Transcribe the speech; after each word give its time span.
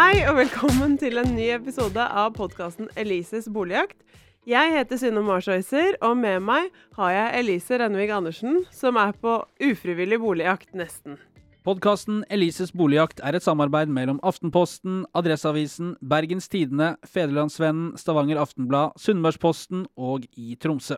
Hei 0.00 0.22
og 0.24 0.38
velkommen 0.38 0.94
til 0.96 1.20
en 1.20 1.34
ny 1.36 1.50
episode 1.52 2.00
av 2.00 2.30
podkasten 2.32 2.86
Elises 2.96 3.50
boligjakt. 3.52 3.98
Jeg 4.48 4.70
heter 4.72 4.96
Synne 4.96 5.20
Marsøyser, 5.20 5.98
og 6.00 6.14
med 6.16 6.38
meg 6.40 6.70
har 6.96 7.10
jeg 7.12 7.42
Elise 7.42 7.76
Rennvig 7.82 8.06
Andersen, 8.16 8.62
som 8.72 8.96
er 8.96 9.12
på 9.20 9.34
ufrivillig 9.60 10.16
boligjakt, 10.22 10.70
nesten. 10.72 11.18
Podkasten 11.68 12.22
Elises 12.32 12.72
boligjakt 12.72 13.20
er 13.20 13.36
et 13.36 13.44
samarbeid 13.44 13.92
mellom 13.92 14.22
Aftenposten, 14.24 15.02
Adresseavisen, 15.12 15.98
Bergens 16.00 16.48
Tidende, 16.48 16.94
Federlandsvennen, 17.04 17.92
Stavanger 18.00 18.40
Aftenblad, 18.40 18.96
Sunnmørsposten 18.96 19.84
og 20.00 20.24
i 20.32 20.56
Tromsø. 20.56 20.96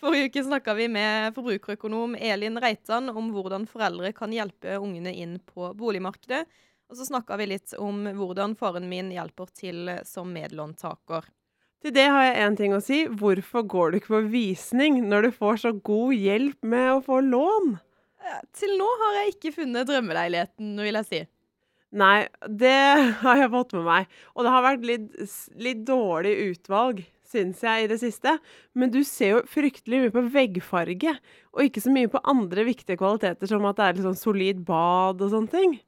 Forrige 0.00 0.30
uke 0.30 0.46
snakka 0.46 0.72
vi 0.78 0.88
med 0.88 1.36
forbrukerøkonom 1.36 2.16
Elin 2.16 2.56
Reitan 2.64 3.12
om 3.12 3.28
hvordan 3.34 3.68
foreldre 3.68 4.14
kan 4.16 4.32
hjelpe 4.32 4.80
ungene 4.80 5.12
inn 5.12 5.36
på 5.52 5.68
boligmarkedet. 5.76 6.46
Og 6.88 6.96
så 6.96 7.04
snakka 7.08 7.36
vi 7.40 7.50
litt 7.50 7.74
om 7.76 8.06
hvordan 8.16 8.54
faren 8.58 8.88
min 8.88 9.10
hjelper 9.12 9.50
til 9.56 9.90
som 10.08 10.30
medlåntaker. 10.32 11.26
Til 11.84 11.94
det 11.94 12.08
har 12.10 12.24
jeg 12.26 12.38
én 12.42 12.56
ting 12.58 12.72
å 12.74 12.82
si. 12.82 13.04
Hvorfor 13.06 13.66
går 13.70 13.90
du 13.90 13.98
ikke 14.00 14.16
på 14.16 14.22
visning 14.32 15.02
når 15.06 15.28
du 15.28 15.36
får 15.36 15.60
så 15.62 15.74
god 15.76 16.14
hjelp 16.16 16.64
med 16.66 16.94
å 16.96 17.02
få 17.04 17.20
lån? 17.22 17.76
Til 18.56 18.74
nå 18.80 18.88
har 19.02 19.18
jeg 19.20 19.34
ikke 19.34 19.54
funnet 19.60 19.88
drømmeleiligheten, 19.88 20.72
vil 20.82 20.98
jeg 21.00 21.08
si. 21.08 21.20
Nei, 21.98 22.26
det 22.44 22.74
har 23.22 23.44
jeg 23.44 23.52
fått 23.54 23.76
med 23.78 23.86
meg. 23.86 24.18
Og 24.34 24.44
det 24.44 24.56
har 24.56 24.66
vært 24.66 24.88
litt, 24.88 25.06
litt 25.60 25.86
dårlig 25.88 26.34
utvalg, 26.50 27.04
syns 27.28 27.62
jeg, 27.64 27.84
i 27.84 27.90
det 27.92 28.00
siste. 28.02 28.34
Men 28.74 28.92
du 28.92 29.00
ser 29.06 29.36
jo 29.36 29.44
fryktelig 29.48 30.02
mye 30.02 30.14
på 30.14 30.24
veggfarge, 30.34 31.14
og 31.54 31.64
ikke 31.64 31.84
så 31.84 31.94
mye 31.94 32.10
på 32.12 32.24
andre 32.28 32.66
viktige 32.68 32.98
kvaliteter, 33.00 33.50
som 33.50 33.68
at 33.68 33.78
det 33.78 33.86
er 33.86 33.96
litt 33.96 34.08
sånn 34.08 34.18
solid 34.18 34.64
bad 34.66 35.22
og 35.22 35.32
sånne 35.32 35.54
ting. 35.54 35.78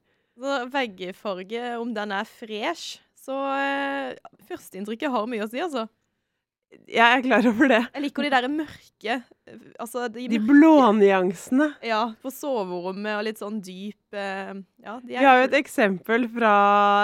Så 0.41 0.57
veggfarge, 0.73 1.63
om 1.77 1.91
den 1.93 2.11
er 2.15 2.25
fresh 2.25 2.97
Så 3.21 3.35
eh, 3.53 4.15
førsteinntrykket 4.49 5.13
har 5.13 5.27
mye 5.29 5.45
å 5.45 5.49
si, 5.51 5.61
altså. 5.61 5.85
Jeg 6.91 7.03
er 7.03 7.21
klar 7.23 7.45
over 7.49 7.67
det. 7.71 7.79
Jeg 7.95 8.03
liker 8.05 8.25
de 8.25 8.29
der 8.31 8.45
mørke 8.51 9.15
Altså 9.81 10.05
de, 10.11 10.23
De 10.31 10.37
blånyansene. 10.39 11.67
Ja, 11.83 12.13
på 12.23 12.31
soverommet 12.31 13.17
og 13.17 13.25
litt 13.27 13.41
sånn 13.41 13.57
dyp 13.63 14.15
eh, 14.15 14.53
Ja, 14.83 14.93
Vi 15.03 15.17
har 15.19 15.41
jo 15.41 15.47
et 15.49 15.57
eksempel 15.59 16.27
fra 16.31 16.53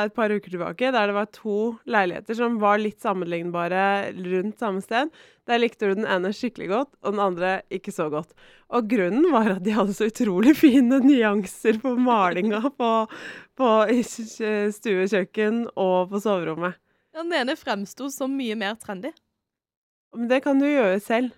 et 0.06 0.16
par 0.16 0.32
uker 0.32 0.54
tilbake 0.54 0.92
der 0.96 1.12
det 1.12 1.18
var 1.18 1.28
to 1.36 1.58
leiligheter 1.90 2.38
som 2.40 2.60
var 2.62 2.80
litt 2.80 3.04
sammenlignbare 3.04 4.14
rundt 4.16 4.64
samme 4.64 4.84
sted. 4.86 5.12
Der 5.48 5.60
likte 5.60 5.90
du 5.90 6.00
den 6.00 6.08
ene 6.08 6.32
skikkelig 6.36 6.68
godt, 6.72 6.92
og 7.04 7.16
den 7.16 7.24
andre 7.24 7.52
ikke 7.74 7.94
så 7.96 8.10
godt. 8.12 8.34
Og 8.76 8.88
grunnen 8.92 9.28
var 9.32 9.54
at 9.58 9.64
de 9.64 9.76
hadde 9.76 9.96
så 9.96 10.10
utrolig 10.12 10.56
fine 10.60 11.00
nyanser 11.04 11.80
på 11.84 11.96
malinga 12.00 12.64
på, 12.80 12.92
på 13.60 13.70
stue, 14.04 15.08
kjøkken 15.08 15.66
og 15.76 16.12
på 16.12 16.24
soverommet. 16.24 16.80
Den 17.18 17.32
ene 17.34 17.56
fremsto 17.58 18.12
som 18.14 18.36
mye 18.38 18.56
mer 18.60 18.76
trendy. 18.80 19.12
Men 20.18 20.32
det 20.32 20.42
kan 20.46 20.58
du 20.58 20.66
gjøre 20.66 20.98
selv. 21.04 21.36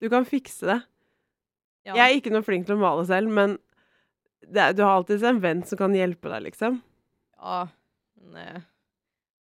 Du 0.00 0.08
kan 0.08 0.24
fikse 0.24 0.68
det. 0.68 0.78
Ja. 1.88 1.94
Jeg 1.96 2.04
er 2.04 2.16
ikke 2.18 2.32
noe 2.32 2.46
flink 2.46 2.68
til 2.68 2.78
å 2.78 2.80
male 2.80 3.04
selv, 3.08 3.32
men 3.32 3.56
det, 4.44 4.72
du 4.78 4.84
har 4.84 4.98
alltid 4.98 5.24
en 5.26 5.40
venn 5.42 5.62
som 5.66 5.80
kan 5.80 5.94
hjelpe 5.96 6.30
deg, 6.32 6.46
liksom. 6.48 6.80
Ja, 7.38 7.62
men 8.22 8.42
eh, 8.42 8.66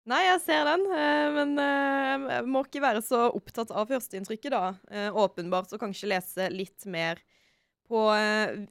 Nei, 0.06 0.20
jeg 0.22 0.42
ser 0.44 0.68
den, 0.68 0.84
eh, 0.94 1.28
men 1.34 1.56
eh, 1.58 2.26
jeg 2.36 2.46
må 2.46 2.62
ikke 2.62 2.82
være 2.84 3.02
så 3.02 3.24
opptatt 3.34 3.72
av 3.74 3.90
førsteinntrykket, 3.90 4.54
da. 4.54 5.10
Åpenbart, 5.18 5.74
og 5.74 5.82
kanskje 5.82 6.12
lese 6.12 6.46
litt 6.54 6.86
mer 6.90 7.22
på 7.86 8.00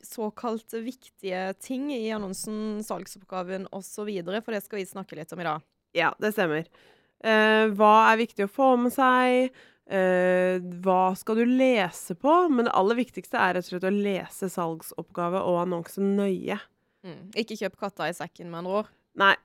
såkalt 0.03 0.73
viktige 0.83 1.53
ting 1.63 1.87
i 1.95 2.09
annonsen, 2.11 2.81
salgsoppgaven 2.83 3.69
osv., 3.75 4.09
for 4.43 4.51
det 4.51 4.59
skal 4.65 4.81
vi 4.81 4.89
snakke 4.89 5.15
litt 5.15 5.31
om 5.31 5.39
i 5.39 5.47
dag. 5.47 5.63
Ja, 5.95 6.09
det 6.19 6.33
stemmer. 6.35 6.67
Hva 7.23 7.93
er 8.09 8.19
viktig 8.19 8.43
å 8.43 8.51
få 8.51 8.73
med 8.79 8.91
seg? 8.91 9.55
Eh, 9.85 10.57
hva 10.81 11.13
skal 11.17 11.41
du 11.41 11.45
lese 11.45 12.15
på? 12.17 12.33
Men 12.49 12.65
det 12.67 12.75
aller 12.77 12.97
viktigste 12.97 13.37
er 13.37 13.57
rett 13.57 13.67
og 13.67 13.75
slett 13.75 13.89
å 13.89 13.93
lese 13.93 14.49
salgsoppgave 14.49 15.43
og 15.45 15.61
annonse 15.65 16.01
nøye. 16.01 16.57
Mm. 17.05 17.21
Ikke 17.37 17.57
kjøp 17.59 17.77
katta 17.83 18.09
i 18.09 18.15
sekken, 18.17 18.49
med 18.49 18.63
andre 18.63 18.79
ord. 18.81 18.89
Nei, 19.21 19.35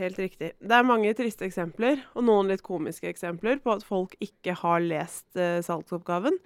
helt 0.00 0.20
riktig. 0.22 0.54
Det 0.56 0.76
er 0.76 0.88
mange 0.88 1.12
triste 1.18 1.44
eksempler, 1.44 2.00
og 2.14 2.24
noen 2.24 2.48
litt 2.48 2.64
komiske 2.64 3.10
eksempler, 3.10 3.60
på 3.60 3.74
at 3.76 3.84
folk 3.84 4.16
ikke 4.24 4.56
har 4.62 4.80
lest 4.80 5.28
uh, 5.36 5.60
salgsoppgaven. 5.64 6.40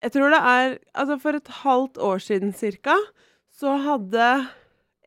Jeg 0.00 0.14
tror 0.14 0.32
det 0.32 0.40
er 0.40 0.78
Altså, 0.94 1.18
for 1.20 1.36
et 1.36 1.50
halvt 1.64 1.98
år 2.00 2.22
siden 2.22 2.54
cirka, 2.56 2.94
så 3.50 3.74
hadde 3.82 4.28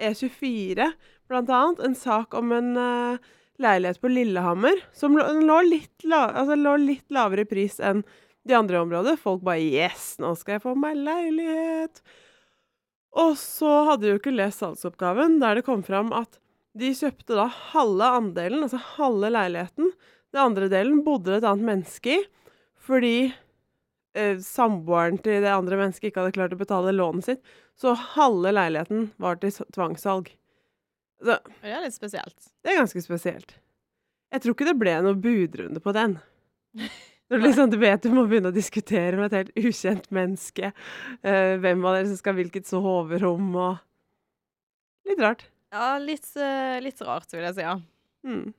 E24 0.04 0.92
blant 1.32 1.50
annet 1.50 1.80
en 1.88 1.96
sak 1.98 2.36
om 2.38 2.52
en 2.54 2.76
eh, 2.78 3.32
leilighet 3.64 4.02
på 4.04 4.12
Lillehammer 4.12 4.84
som 4.96 5.16
lå, 5.18 5.58
litt 5.68 6.06
la, 6.08 6.26
altså, 6.30 6.58
lå 6.60 6.76
litt 6.82 7.08
lavere 7.14 7.48
pris 7.50 7.80
enn 7.80 8.04
de 8.44 8.58
andre 8.58 8.82
områdene. 8.84 9.20
Folk 9.20 9.44
bare 9.46 9.64
Yes, 9.64 10.14
nå 10.22 10.34
skal 10.40 10.58
jeg 10.58 10.66
få 10.66 10.76
meg 10.80 11.00
leilighet! 11.00 12.04
Og 13.14 13.36
så 13.38 13.72
hadde 13.90 14.08
de 14.08 14.14
jo 14.16 14.20
ikke 14.22 14.34
lest 14.34 14.64
salgsoppgaven, 14.64 15.38
der 15.42 15.60
det 15.60 15.68
kom 15.68 15.84
fram 15.86 16.10
at 16.18 16.40
de 16.74 16.90
kjøpte 16.98 17.38
da 17.38 17.46
halve 17.74 18.10
andelen, 18.18 18.66
altså 18.66 18.80
halve 18.96 19.30
leiligheten. 19.30 19.92
Den 20.34 20.42
andre 20.48 20.70
delen 20.72 21.04
bodde 21.06 21.30
det 21.30 21.44
et 21.44 21.50
annet 21.52 21.68
menneske 21.68 22.16
i, 22.16 22.24
fordi 22.84 23.18
eh, 24.18 24.40
samboeren 24.42 25.20
til 25.22 25.44
det 25.46 25.54
andre 25.54 25.78
mennesket 25.80 26.10
ikke 26.10 26.24
hadde 26.24 26.38
klart 26.40 26.56
å 26.58 26.62
betale 26.64 26.96
lånet 26.96 27.30
sitt. 27.30 27.44
Så 27.78 27.94
halve 28.16 28.54
leiligheten 28.56 29.12
var 29.22 29.38
til 29.42 29.54
tvangssalg. 29.76 30.34
Så 31.24 31.38
Det 31.64 31.72
er 31.72 31.86
litt 31.86 31.96
spesielt. 31.96 32.50
det 32.64 32.74
er 32.74 32.82
ganske 32.82 33.04
spesielt. 33.06 33.56
Jeg 34.34 34.44
tror 34.44 34.56
ikke 34.56 34.68
det 34.68 34.78
ble 34.82 34.94
noe 35.06 35.20
budrunde 35.24 35.80
på 35.84 35.94
den. 35.96 36.18
Når 37.32 37.40
du 37.40 37.46
liksom, 37.48 37.70
du 37.72 37.78
vet 37.80 38.04
du 38.04 38.12
må 38.14 38.26
begynne 38.28 38.52
å 38.52 38.56
diskutere 38.56 39.16
med 39.18 39.32
et 39.32 39.38
helt 39.40 39.70
ukjent 39.70 40.10
menneske. 40.14 40.74
uh, 41.24 41.56
hvem 41.64 41.86
av 41.88 41.96
dere 41.96 42.10
som 42.12 42.20
skal 42.20 42.36
hvilket 42.38 42.68
soverom 42.70 43.56
og 43.56 43.82
Litt 45.08 45.20
rart. 45.20 45.42
Ja, 45.74 45.98
litt, 46.00 46.28
uh, 46.40 46.78
litt 46.80 47.02
rart, 47.04 47.32
vil 47.34 47.44
jeg 47.44 47.58
si. 47.58 47.64
ja. 47.66 47.74
Mm. 48.24 48.54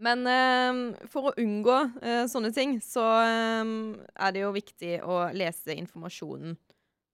Men 0.00 0.24
eh, 0.26 1.06
for 1.12 1.28
å 1.28 1.34
unngå 1.40 1.76
eh, 2.00 2.24
sånne 2.30 2.50
ting, 2.56 2.78
så 2.80 3.04
eh, 3.20 3.72
er 4.16 4.32
det 4.32 4.44
jo 4.46 4.52
viktig 4.56 4.94
å 5.04 5.26
lese 5.36 5.76
informasjonen 5.76 6.54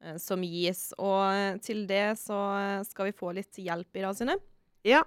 eh, 0.05 0.19
som 0.23 0.45
gis. 0.47 0.93
Og 1.03 1.59
til 1.67 1.83
det 1.91 2.15
så 2.23 2.39
skal 2.87 3.11
vi 3.11 3.17
få 3.19 3.33
litt 3.35 3.59
hjelp 3.59 3.99
i 3.99 4.05
dag, 4.07 4.15
Synne. 4.19 4.39
Ja. 4.87 5.01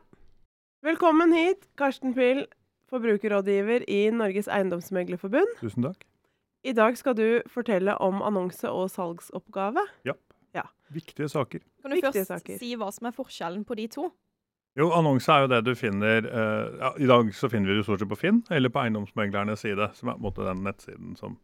Velkommen 0.84 1.32
hit, 1.32 1.62
Karsten 1.80 2.12
Pyhl, 2.12 2.42
forbrukerrådgiver 2.92 3.86
i 3.88 4.10
Norges 4.12 4.50
Eiendomsmeglerforbund. 4.52 5.54
Tusen 5.62 5.86
takk. 5.86 6.02
I 6.68 6.74
dag 6.76 6.98
skal 7.00 7.16
du 7.16 7.40
fortelle 7.48 7.94
om 8.04 8.20
annonse- 8.20 8.68
og 8.68 8.90
salgsoppgave. 8.92 9.86
Ja. 10.04 10.18
Viktige 10.92 11.30
saker. 11.32 11.64
Kan 11.80 11.94
du 11.94 11.96
Viktige 11.96 12.26
først 12.26 12.28
saker. 12.28 12.58
si 12.60 12.74
hva 12.76 12.90
som 12.92 13.08
er 13.08 13.16
forskjellen 13.16 13.64
på 13.64 13.78
de 13.80 13.88
to? 13.94 14.10
Jo, 14.76 14.90
annonse 14.92 15.32
er 15.32 15.46
jo 15.46 15.52
det 15.54 15.62
du 15.70 15.72
finner 15.78 16.28
uh, 16.28 16.76
ja, 16.82 16.92
I 17.00 17.08
dag 17.08 17.32
så 17.38 17.48
finner 17.48 17.72
vi 17.72 17.78
det 17.78 17.86
stort 17.88 18.04
sett 18.04 18.10
på 18.12 18.20
Finn 18.20 18.44
eller 18.52 18.74
på 18.74 18.82
Eiendomsmeglernes 18.84 19.64
side, 19.64 19.92
som 19.96 20.10
er 20.10 20.18
på 20.18 20.20
en 20.20 20.28
måte 20.28 20.48
den 20.50 20.66
nettsiden 20.66 21.16
som, 21.16 21.40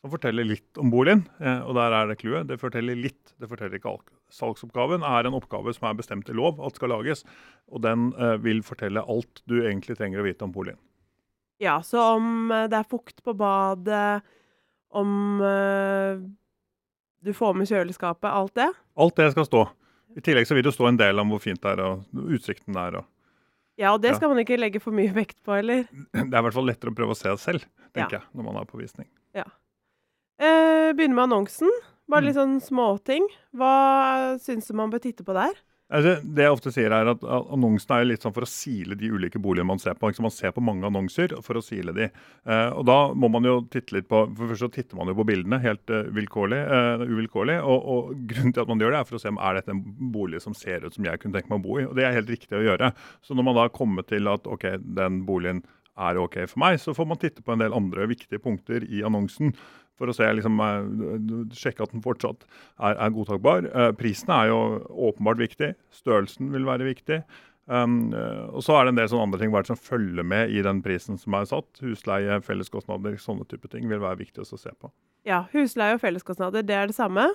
som 0.00 0.12
forteller 0.12 0.46
litt 0.46 0.78
om 0.78 0.90
boligen. 0.92 1.24
Eh, 1.42 1.60
og 1.66 1.74
der 1.74 1.92
er 1.96 2.06
det 2.12 2.18
clouet. 2.20 2.46
Det 2.46 2.58
forteller 2.60 2.94
litt, 2.98 3.32
det 3.40 3.48
forteller 3.50 3.78
ikke 3.80 3.90
alt. 3.90 4.10
Salgsoppgaven 4.30 5.02
er 5.02 5.26
en 5.26 5.34
oppgave 5.38 5.72
som 5.74 5.88
er 5.88 5.96
bestemt 5.98 6.28
i 6.30 6.36
lov 6.36 6.60
at 6.64 6.76
skal 6.78 6.92
lages, 6.92 7.24
og 7.72 7.82
den 7.82 8.12
eh, 8.14 8.36
vil 8.44 8.60
fortelle 8.62 9.02
alt 9.02 9.42
du 9.48 9.56
egentlig 9.64 9.96
trenger 9.98 10.20
å 10.22 10.26
vite 10.28 10.44
om 10.46 10.52
boligen. 10.54 10.78
Ja, 11.58 11.80
så 11.82 11.98
om 12.16 12.50
eh, 12.54 12.68
det 12.70 12.78
er 12.78 12.86
fukt 12.88 13.22
på 13.26 13.34
badet, 13.34 14.22
om 14.94 15.10
du 17.20 17.32
får 17.36 17.54
med 17.58 17.68
kjøleskapet, 17.68 18.24
alt 18.30 18.54
det. 18.56 18.70
Alt 18.96 19.18
det 19.20 19.26
skal 19.34 19.44
stå. 19.44 19.62
I 20.16 20.22
tillegg 20.24 20.46
så 20.48 20.56
vil 20.56 20.64
det 20.64 20.72
stå 20.72 20.86
en 20.88 20.96
del 21.00 21.20
om 21.20 21.28
hvor 21.34 21.42
fint 21.44 21.60
det 21.60 21.74
er, 21.74 21.82
og 21.84 22.22
utsikten 22.32 22.78
er. 22.80 22.96
og 23.02 23.04
Ja, 23.78 23.92
og 23.92 24.00
det 24.02 24.14
Ja. 24.14 24.16
skal 24.16 24.30
man 24.32 24.38
ikke 24.40 24.56
legge 24.58 24.80
for 24.80 24.90
mye 24.96 25.12
vekt 25.12 25.42
på, 25.44 25.52
eller? 25.58 25.84
Det 26.14 26.24
er 26.32 26.40
i 26.40 26.44
hvert 26.46 26.54
fall 26.56 26.64
lettere 26.66 26.90
å 26.90 26.96
prøve 26.96 27.12
å 27.12 27.18
se 27.20 27.36
selv, 27.36 27.66
tenker 27.92 28.16
Ja. 28.16 28.20
jeg, 28.20 28.28
når 28.34 28.44
man 28.48 28.56
er 28.62 28.64
på 28.64 28.78
visning. 28.80 29.06
Eh, 30.38 30.92
begynner 30.94 31.14
med 31.14 31.24
annonsen. 31.28 31.70
Bare 32.08 32.22
Mm. 32.22 32.26
litt 32.26 32.36
sånn 32.36 32.60
småting. 32.62 33.26
Hva 33.54 34.38
syns 34.40 34.68
du 34.68 34.74
man 34.74 34.90
bør 34.90 35.02
titte 35.02 35.24
på 35.24 35.34
der? 35.34 35.52
Altså, 35.90 36.20
det 36.22 36.44
jeg 36.44 36.52
ofte 36.52 36.70
sier 36.70 36.92
er 36.92 37.08
at 37.08 37.22
Annonsene 37.22 37.48
Annonsen 37.54 37.96
er 37.96 38.04
litt 38.04 38.20
sånn 38.20 38.34
for 38.34 38.44
å 38.44 38.48
sile 38.48 38.94
de 38.94 39.08
ulike 39.08 39.40
boligene 39.40 39.66
man 39.66 39.78
ser 39.78 39.94
på. 39.94 40.12
Man 40.20 40.30
ser 40.30 40.52
på 40.52 40.60
mange 40.60 40.84
annonser 40.84 41.32
for 41.42 41.54
å 41.54 41.62
sile 41.64 41.94
de. 41.96 42.10
Eh, 42.46 42.70
og 42.76 42.84
Da 42.84 43.14
må 43.14 43.30
man 43.30 43.42
jo 43.42 43.62
titte 43.62 43.92
litt 43.96 44.06
på 44.06 44.36
For 44.36 44.48
først 44.48 44.60
så 44.60 44.70
titter 44.70 44.96
man 44.96 45.08
jo 45.08 45.14
på 45.14 45.26
bildene 45.26 45.60
helt 45.62 45.88
eh, 45.88 46.04
vilkårlig, 46.12 46.60
uh, 46.68 47.04
uvilkårlig. 47.08 47.56
Og, 47.64 47.88
og 47.88 48.26
grunnen 48.28 48.52
til 48.52 48.60
at 48.62 48.68
man 48.68 48.78
gjør 48.78 48.92
det, 48.92 49.00
er 49.00 49.08
for 49.08 49.16
å 49.16 49.20
se 49.20 49.32
om 49.32 49.38
er 49.40 49.54
dette 49.54 49.70
en 49.70 49.82
bolig 50.12 50.42
som 50.42 50.52
ser 50.52 50.84
ut 50.84 50.94
som 50.94 51.04
jeg 51.04 51.18
kunne 51.18 51.32
tenke 51.32 51.48
meg 51.48 51.60
å 51.60 51.66
bo 51.66 51.80
i. 51.80 51.86
Og 51.88 51.96
det 51.96 52.04
er 52.04 52.12
helt 52.20 52.28
riktig 52.28 52.52
å 52.52 52.64
gjøre. 52.68 52.92
Så 53.24 53.34
når 53.34 53.48
man 53.48 53.56
da 53.56 53.68
kommer 53.72 54.04
til 54.04 54.28
at 54.28 54.46
ok, 54.46 54.76
den 54.84 55.24
boligen 55.24 55.64
er 55.98 56.20
OK 56.20 56.36
for 56.46 56.60
meg, 56.62 56.78
så 56.78 56.92
får 56.94 57.08
man 57.08 57.18
titte 57.18 57.42
på 57.42 57.52
en 57.56 57.64
del 57.64 57.72
andre 57.74 58.06
viktige 58.06 58.38
punkter 58.38 58.84
i 58.84 59.00
annonsen 59.02 59.54
for 59.98 60.10
å 60.10 60.14
se, 60.14 60.28
liksom, 60.38 60.60
eh, 60.62 61.26
sjekke 61.58 61.84
at 61.84 61.92
den 61.94 62.04
fortsatt 62.04 62.46
er, 62.46 62.94
er 62.94 63.14
godtakbar. 63.14 63.68
Eh, 63.68 63.90
prisen 63.98 64.32
er 64.34 64.52
jo 64.52 64.60
åpenbart 65.10 65.42
viktig. 65.42 65.72
Størrelsen 65.94 66.52
vil 66.54 66.68
være 66.68 66.88
viktig. 66.88 67.22
Um, 67.68 68.14
eh, 68.16 68.46
og 68.48 68.62
så 68.64 68.78
er 68.78 68.86
det 68.86 68.94
en 68.94 69.00
del 69.02 69.10
sånne 69.12 69.26
andre 69.26 69.40
ting 69.42 69.56
som 69.68 69.76
følger 69.76 70.24
med 70.24 70.54
i 70.54 70.62
den 70.64 70.80
prisen 70.84 71.18
som 71.20 71.34
er 71.36 71.48
satt. 71.50 71.82
Husleie, 71.84 72.38
felleskostnader, 72.46 73.18
sånne 73.20 73.44
type 73.50 73.68
ting 73.68 73.90
vil 73.90 74.00
være 74.00 74.22
viktig 74.22 74.46
å 74.46 74.48
se 74.48 74.72
på. 74.72 74.92
Ja, 75.28 75.44
husleie 75.52 75.98
og 75.98 76.00
felleskostnader, 76.00 76.64
det 76.64 76.78
er 76.78 76.88
det 76.88 76.96
samme. 76.96 77.28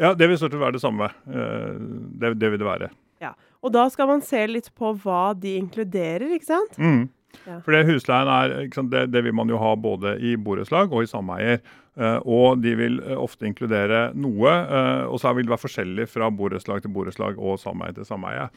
Ja, 0.00 0.14
det 0.16 0.28
vil 0.28 0.38
stort 0.38 0.54
sett 0.54 0.60
være 0.60 0.76
det 0.76 0.84
samme. 0.84 1.10
Det, 1.26 2.34
det 2.36 2.50
vil 2.52 2.60
det 2.60 2.68
være. 2.68 2.88
Ja, 3.20 3.32
Og 3.64 3.72
da 3.72 3.86
skal 3.88 4.08
man 4.10 4.20
se 4.24 4.42
litt 4.48 4.68
på 4.76 4.92
hva 5.02 5.34
de 5.36 5.56
inkluderer, 5.58 6.28
ikke 6.36 6.48
sant? 6.48 6.76
Mm. 6.76 7.08
Ja. 7.44 7.58
For 7.64 7.74
det 7.74 7.84
husleien 7.88 8.30
er, 8.30 8.54
sant, 8.74 8.92
det, 8.92 9.06
det 9.12 9.22
vil 9.26 9.34
man 9.36 9.50
jo 9.50 9.58
ha 9.60 9.74
både 9.78 10.16
i 10.24 10.36
borettslag 10.40 10.92
og 10.92 11.04
i 11.04 11.10
sameier. 11.10 11.60
Eh, 11.96 12.18
og 12.28 12.60
de 12.60 12.74
vil 12.76 12.98
eh, 13.00 13.16
ofte 13.16 13.46
inkludere 13.48 14.10
noe, 14.20 14.52
eh, 14.52 15.04
og 15.08 15.16
så 15.22 15.32
vil 15.36 15.46
det 15.46 15.54
være 15.54 15.64
forskjellig 15.64 16.04
fra 16.12 16.28
borettslag 16.28 16.82
til 16.84 16.92
borettslag 16.92 17.38
og 17.40 17.56
sameie 17.62 17.96
til 17.96 18.08
sameie. 18.08 18.50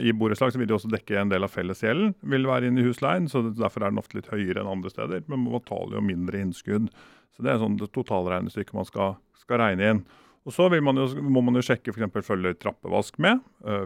I 0.00 0.14
borettslag 0.16 0.54
vil 0.56 0.68
de 0.70 0.72
også 0.72 0.88
dekke 0.88 1.18
en 1.20 1.28
del 1.28 1.44
av 1.44 1.50
fellesgjelden, 1.52 2.14
vil 2.32 2.46
være 2.48 2.70
inne 2.70 2.80
i 2.80 2.86
husleien, 2.86 3.26
så 3.28 3.42
derfor 3.50 3.82
er 3.82 3.92
den 3.92 4.00
ofte 4.00 4.16
litt 4.16 4.30
høyere 4.32 4.62
enn 4.62 4.70
andre 4.70 4.88
steder. 4.88 5.26
Men 5.26 5.42
man 5.42 5.58
betaler 5.58 5.98
jo 5.98 6.04
mindre 6.06 6.40
innskudd. 6.40 6.86
Så 7.36 7.44
det 7.44 7.50
er 7.52 7.60
sånn 7.60 7.76
det 7.76 7.90
totalregnestykket 7.92 8.78
man 8.78 8.88
skal, 8.88 9.18
skal 9.36 9.60
regne 9.60 9.90
inn. 9.92 10.00
Og 10.48 10.54
så 10.56 10.70
man 10.72 10.96
jo, 10.96 11.04
må 11.20 11.42
man 11.44 11.60
jo 11.60 11.66
sjekke 11.66 11.92
f.eks. 11.92 12.24
følger 12.24 12.56
trappevask 12.56 13.20
med, 13.20 13.42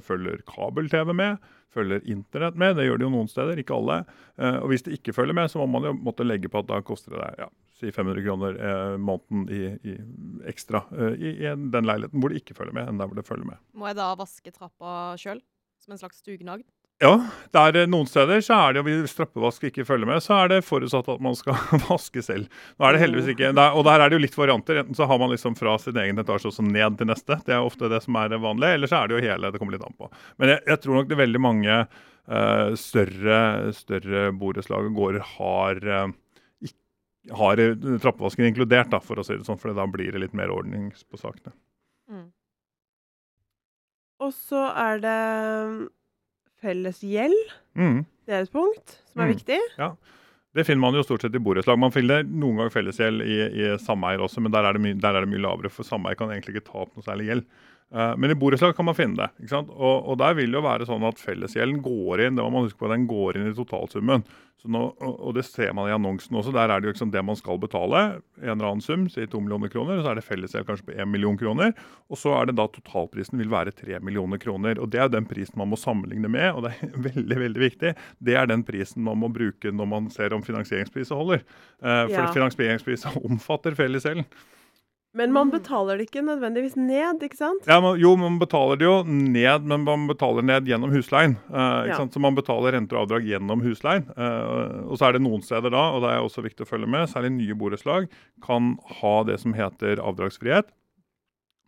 følger 0.06 0.44
kabel-TV 0.46 1.10
med, 1.18 1.42
følger 1.74 2.06
internett 2.06 2.54
med. 2.54 2.76
Det 2.78 2.86
gjør 2.86 3.02
det 3.02 3.08
jo 3.08 3.14
noen 3.16 3.32
steder, 3.32 3.58
ikke 3.58 3.74
alle. 3.74 3.98
Og 4.60 4.70
hvis 4.70 4.86
det 4.86 5.00
ikke 5.00 5.16
følger 5.16 5.34
med, 5.34 5.50
så 5.50 5.58
må 5.58 5.66
man 5.74 5.90
jo 5.90 5.96
måtte 5.98 6.28
legge 6.28 6.52
på 6.52 6.62
at 6.62 6.70
da 6.70 6.78
koster 6.86 7.18
det 7.18 7.32
ja, 7.42 7.50
si 7.82 7.92
500 7.92 8.24
kroner 8.24 8.58
eh, 8.58 8.96
måneden 8.98 9.48
i, 9.52 9.62
i 9.92 9.96
ekstra 10.50 10.84
eh, 10.94 11.16
i, 11.18 11.32
i, 11.42 11.54
den 11.74 11.88
leiligheten 11.88 12.22
hvor 12.22 12.32
det 12.32 12.42
ikke 12.42 12.56
følger 12.58 12.76
med, 12.76 12.88
enn 12.88 13.02
der 13.02 13.10
hvor 13.10 13.18
det 13.18 13.26
følger 13.28 13.48
med. 13.48 13.62
Må 13.76 13.90
jeg 13.90 13.98
da 13.98 14.12
vaske 14.18 14.54
trappa 14.54 15.16
sjøl? 15.20 15.42
Som 15.82 15.96
en 15.96 15.98
slags 15.98 16.22
dugnad? 16.22 16.62
Ja, 17.02 17.16
der 17.50 17.88
noen 17.90 18.06
steder 18.06 18.38
så 18.44 18.54
er 18.54 18.74
det 18.74 18.78
jo 18.78 18.84
hvis 18.86 19.10
strappevask 19.10 19.64
ikke 19.66 19.86
følger 19.88 20.06
med, 20.06 20.22
så 20.22 20.36
er 20.44 20.52
det 20.52 20.60
forutsatt 20.62 21.08
at 21.10 21.24
man 21.24 21.34
skal 21.34 21.58
vaske 21.88 22.22
selv. 22.22 22.46
Nå 22.78 22.86
er 22.86 22.94
det 22.94 23.02
heldigvis 23.02 23.32
ikke, 23.32 23.50
der, 23.58 23.74
Og 23.74 23.82
der 23.88 23.98
er 23.98 24.10
det 24.10 24.20
jo 24.20 24.22
litt 24.22 24.38
varianter. 24.38 24.78
Enten 24.84 24.98
så 24.98 25.08
har 25.10 25.18
man 25.18 25.32
liksom 25.32 25.56
fra 25.58 25.74
sin 25.82 25.98
egen 25.98 26.22
etasje 26.22 26.52
også 26.52 26.62
ned 26.66 27.00
til 27.00 27.10
neste. 27.10 27.40
Det 27.42 27.56
er 27.56 27.66
ofte 27.66 27.90
det 27.90 28.04
som 28.04 28.18
er 28.20 28.30
det 28.30 28.38
vanlige. 28.44 28.78
Eller 28.78 28.90
så 28.90 29.00
er 29.00 29.10
det 29.10 29.18
jo 29.18 29.26
hele. 29.26 29.50
Det 29.50 29.58
kommer 29.58 29.74
litt 29.74 29.86
an 29.88 29.98
på. 29.98 30.12
Men 30.38 30.54
jeg, 30.54 30.62
jeg 30.70 30.82
tror 30.84 30.98
nok 31.00 31.10
det 31.10 31.16
er 31.16 31.24
veldig 31.24 31.42
mange 31.42 31.80
uh, 31.82 32.70
større, 32.78 33.40
større 33.74 34.24
borettslag 34.38 34.86
og 34.86 35.00
gårder 35.00 35.26
har 35.34 35.82
uh, 35.88 36.04
har 37.30 37.60
trappevasken 38.02 38.48
inkludert, 38.48 38.90
da, 38.90 38.98
for 39.02 39.20
å 39.20 39.26
si 39.26 39.36
det 39.36 39.46
sånn, 39.46 39.60
for 39.60 39.74
da 39.76 39.86
blir 39.90 40.10
det 40.14 40.24
litt 40.24 40.34
mer 40.34 40.50
ordning 40.50 40.90
på 40.90 41.20
sakene. 41.20 41.54
Mm. 42.10 42.30
Og 44.22 44.32
så 44.34 44.64
er 44.78 45.02
det 45.02 45.20
felles 46.62 47.02
gjeld. 47.06 47.54
Mm. 47.78 48.02
Det 48.26 48.34
er 48.34 48.44
et 48.46 48.54
punkt 48.54 48.98
som 49.10 49.22
er 49.22 49.30
mm. 49.30 49.32
viktig. 49.36 49.60
Ja. 49.78 49.92
Det 50.52 50.66
finner 50.68 50.82
man 50.84 50.96
jo 50.98 51.02
stort 51.06 51.24
sett 51.24 51.34
i 51.34 51.40
borettslag. 51.40 51.78
Man 51.80 51.94
finner 51.94 52.26
noen 52.28 52.60
ganger 52.60 52.74
fellesgjeld 52.74 53.24
i, 53.24 53.38
i 53.56 53.68
sameier 53.80 54.20
også, 54.22 54.42
men 54.44 54.52
der 54.52 54.68
er, 54.68 54.78
my, 54.82 54.92
der 55.00 55.16
er, 55.16 55.24
det 55.24 55.32
mye 55.32 55.42
lavere, 55.46 55.70
for 55.72 55.88
sameier 55.88 56.18
kan 56.18 56.32
egentlig 56.34 56.58
ikke 56.58 56.68
ta 56.68 56.82
opp 56.84 56.92
noe 56.98 57.06
særlig 57.06 57.30
gjeld. 57.30 57.46
Uh, 57.92 58.14
men 58.16 58.32
i 58.32 58.36
borettslag 58.40 58.72
kan 58.76 58.88
man 58.88 58.96
finne 58.96 59.18
det. 59.20 59.28
ikke 59.42 59.52
sant? 59.52 59.72
Og, 59.72 60.06
og, 60.08 60.16
der 60.20 60.38
vil 60.38 60.48
det 60.48 60.56
jo 60.56 60.64
være 60.64 60.88
sånn 60.88 61.04
at 61.04 61.20
fellesgjelden 61.20 61.82
går 61.84 62.24
inn 62.24 62.38
det 62.38 62.46
må 62.46 62.54
man 62.54 62.64
huske 62.64 62.80
på, 62.80 62.88
den 62.92 63.04
går 63.10 63.36
inn 63.36 63.50
i 63.50 63.56
totalsummen. 63.56 64.24
Nå, 64.70 64.82
og 65.02 65.32
det 65.34 65.42
ser 65.48 65.72
man 65.74 65.88
i 65.90 65.94
annonsen 65.94 66.36
også. 66.38 66.52
Der 66.54 66.70
er 66.70 66.78
det 66.78 66.86
jo 66.86 66.92
liksom 66.92 67.10
det 67.10 67.22
man 67.26 67.38
skal 67.38 67.58
betale. 67.58 68.02
En 68.38 68.52
eller 68.54 68.68
annen 68.68 68.84
sum, 68.84 69.08
si 69.10 69.24
to 69.26 69.40
millioner 69.42 69.72
kroner. 69.72 69.98
og 69.98 70.04
Så 70.04 70.12
er 70.12 70.20
det 70.20 70.24
fellesgjeld 70.26 70.68
kanskje 70.68 70.86
på 70.86 70.94
én 71.02 71.10
million 71.10 71.38
kroner. 71.38 71.72
Og 72.12 72.20
så 72.20 72.36
er 72.38 72.46
det 72.46 72.54
da 72.60 72.68
totalprisen 72.70 73.42
vil 73.42 73.50
være 73.50 73.74
tre 73.74 73.98
millioner 73.98 74.38
kroner. 74.42 74.78
Og 74.78 74.92
det 74.94 75.02
er 75.02 75.10
den 75.10 75.26
prisen 75.26 75.58
man 75.58 75.72
må 75.72 75.80
sammenligne 75.80 76.30
med, 76.30 76.52
og 76.54 76.68
det 76.68 76.76
er 76.78 76.94
veldig 77.10 77.40
veldig 77.42 77.64
viktig. 77.64 77.94
Det 78.22 78.38
er 78.38 78.48
den 78.50 78.62
prisen 78.68 79.02
man 79.08 79.18
må 79.18 79.32
bruke 79.34 79.74
når 79.74 79.90
man 79.96 80.08
ser 80.14 80.36
om 80.36 80.46
finansieringspriset 80.46 81.16
holder. 81.16 81.42
Eh, 81.82 82.04
for 82.06 82.20
ja. 82.22 82.32
finansieringspriset 82.38 83.18
omfatter 83.26 83.74
fellesgjelden. 83.78 84.28
Men 85.12 85.32
man 85.34 85.50
betaler 85.52 85.98
det 86.00 86.06
ikke 86.06 86.22
nødvendigvis 86.24 86.72
ned, 86.80 87.20
ikke 87.26 87.36
sant? 87.36 87.66
Ja, 87.68 87.76
man, 87.84 87.98
Jo, 88.00 88.14
man 88.16 88.38
betaler 88.40 88.78
det 88.80 88.86
jo 88.86 88.94
ned, 89.04 89.66
men 89.68 89.84
man 89.84 90.06
betaler 90.08 90.44
ned 90.48 90.70
gjennom 90.70 90.92
husleien. 90.94 91.34
Uh, 91.52 91.84
ja. 91.90 91.98
Så 92.00 92.22
man 92.22 92.38
betaler 92.38 92.72
renter 92.72 92.96
og 92.96 93.04
avdrag 93.04 93.28
gjennom 93.28 93.60
husleien. 93.60 94.06
Eh, 94.16 94.78
og 94.88 94.96
så 94.96 95.10
er 95.10 95.16
det 95.16 95.24
noen 95.26 95.44
steder 95.44 95.74
da, 95.74 95.82
og 95.92 96.06
det 96.06 96.14
er 96.14 96.24
også 96.24 96.44
viktig 96.46 96.64
å 96.64 96.70
følge 96.70 96.88
med, 96.88 97.10
særlig 97.12 97.34
nye 97.34 97.56
borettslag 97.60 98.08
kan 98.44 98.72
ha 99.02 99.14
det 99.28 99.36
som 99.42 99.52
heter 99.56 100.00
avdragsfrihet 100.00 100.72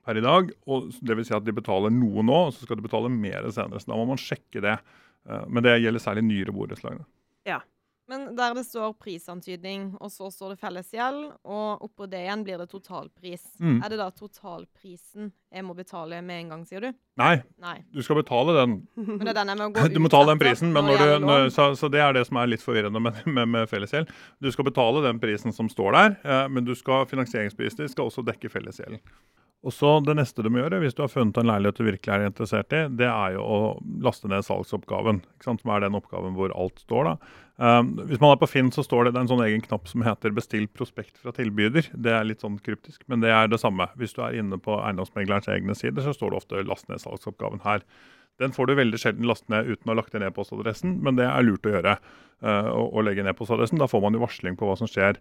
per 0.04 0.20
i 0.20 0.24
dag. 0.24 0.50
og 0.64 0.88
Dvs. 1.04 1.28
Si 1.28 1.36
at 1.36 1.44
de 1.44 1.56
betaler 1.56 1.92
noe 1.92 2.24
nå, 2.24 2.40
og 2.48 2.56
så 2.56 2.64
skal 2.64 2.80
de 2.80 2.86
betale 2.86 3.12
mer 3.12 3.44
senere. 3.52 3.80
Så 3.82 3.92
da 3.92 4.00
må 4.00 4.08
man 4.08 4.20
sjekke 4.20 4.64
det. 4.64 4.78
Eh, 5.28 5.44
men 5.48 5.64
det 5.66 5.78
gjelder 5.82 6.04
særlig 6.04 6.24
nyere 6.30 6.56
borettslag. 6.56 7.04
Ja. 7.48 7.60
Men 8.06 8.26
der 8.36 8.52
det 8.54 8.66
står 8.66 8.92
prisantydning, 9.00 9.94
og 9.96 10.10
så 10.12 10.28
står 10.32 10.52
det 10.52 10.60
fellesgjeld, 10.60 11.22
og 11.48 11.84
oppå 11.86 12.04
det 12.10 12.20
igjen 12.26 12.42
blir 12.44 12.60
det 12.60 12.66
totalpris. 12.68 13.46
Mm. 13.56 13.78
Er 13.78 13.92
det 13.92 13.98
da 14.00 14.10
totalprisen 14.12 15.30
jeg 15.54 15.64
må 15.64 15.76
betale 15.78 16.18
med 16.26 16.42
en 16.42 16.52
gang, 16.52 16.66
sier 16.68 16.84
du? 16.84 16.90
Nei, 17.20 17.38
Nei. 17.62 17.78
du 17.94 18.02
skal 18.04 18.18
betale 18.20 18.56
den. 18.58 18.74
Men 19.08 19.22
det 19.24 19.32
er 19.32 19.38
den 19.40 19.54
jeg 19.54 19.60
må 19.62 19.70
gå 19.72 19.86
ut 19.86 19.96
Du 19.96 20.02
må 20.04 20.10
ta 20.12 20.20
den 20.28 20.42
prisen, 20.42 20.74
men 20.74 20.90
når 20.90 21.00
du, 21.00 21.12
når, 21.24 21.48
så, 21.54 21.70
så, 21.78 21.88
det 21.92 22.02
er 22.04 22.16
det 22.16 22.26
som 22.28 22.40
er 22.42 22.50
litt 22.50 22.64
forvirrende 22.64 23.00
med, 23.00 23.22
med, 23.38 23.48
med 23.54 23.70
fellesgjeld. 23.70 24.12
Du 24.42 24.50
skal 24.52 24.68
betale 24.68 25.04
den 25.06 25.22
prisen 25.22 25.54
som 25.54 25.70
står 25.72 25.96
der, 25.96 26.18
eh, 26.24 26.44
men 26.52 26.68
du 26.68 26.74
skal, 26.76 27.08
finansieringsprisen 27.08 27.88
skal 27.88 28.10
også 28.10 28.26
dekke 28.26 28.52
fellesgjelden. 28.52 29.00
Og 29.64 29.72
så 29.72 29.94
Det 30.04 30.16
neste 30.18 30.44
du 30.44 30.50
må 30.52 30.60
gjøre 30.60 30.82
hvis 30.82 30.96
du 30.96 31.00
har 31.04 31.12
funnet 31.12 31.38
en 31.40 31.48
leilighet 31.48 31.78
du 31.80 31.86
virkelig 31.86 32.12
er 32.12 32.26
interessert 32.28 32.74
i, 32.76 32.82
det 33.00 33.08
er 33.08 33.38
jo 33.38 33.44
å 33.44 33.58
laste 34.04 34.28
ned 34.28 34.44
salgsoppgaven, 34.44 35.22
som 35.44 35.58
er 35.72 35.86
den 35.86 35.96
oppgaven 35.96 36.36
hvor 36.36 36.52
alt 36.52 36.82
står. 36.84 37.08
da. 37.08 37.14
Um, 37.56 37.92
hvis 38.10 38.18
man 38.18 38.34
er 38.34 38.40
på 38.40 38.48
Finn, 38.50 38.72
så 38.74 38.82
står 38.82 39.06
det, 39.06 39.14
det 39.14 39.22
en 39.22 39.30
sånn 39.30 39.44
egen 39.46 39.62
knapp 39.62 39.86
som 39.86 40.02
heter 40.02 40.34
'bestill 40.34 40.66
prospekt 40.66 41.16
fra 41.22 41.32
tilbyder'. 41.32 41.92
Det 41.94 42.12
er 42.12 42.26
litt 42.26 42.42
sånn 42.42 42.58
kryptisk, 42.58 43.04
men 43.06 43.22
det 43.22 43.30
er 43.30 43.46
det 43.48 43.60
samme. 43.62 43.86
Hvis 43.96 44.12
du 44.16 44.22
er 44.26 44.34
inne 44.34 44.58
på 44.58 44.74
eiendomsmeglerens 44.74 45.48
egne 45.48 45.76
sider, 45.78 46.02
så 46.02 46.12
står 46.12 46.34
det 46.34 46.40
ofte 46.42 46.64
'last 46.66 46.88
ned 46.88 46.98
salgsoppgaven' 46.98 47.62
her. 47.62 47.86
Den 48.42 48.54
får 48.54 48.66
du 48.66 48.74
veldig 48.78 48.98
sjelden 48.98 49.28
lastet 49.30 49.52
ned 49.52 49.68
uten 49.70 49.88
å 49.88 49.92
ha 49.92 49.98
lagt 50.00 50.14
ned 50.14 50.26
e-postadressen, 50.26 50.98
men 51.06 51.18
det 51.18 51.26
er 51.28 51.46
lurt 51.46 51.66
å 51.68 51.74
gjøre. 51.76 51.98
Uh, 52.44 52.68
å, 52.74 52.80
å 52.98 53.04
legge 53.06 53.22
ned 53.22 53.32
e-postadressen. 53.32 53.78
Da 53.80 53.88
får 53.88 54.02
man 54.02 54.16
jo 54.16 54.24
varsling 54.24 54.56
på 54.58 54.66
hva 54.68 54.74
som 54.76 54.90
skjer 54.90 55.20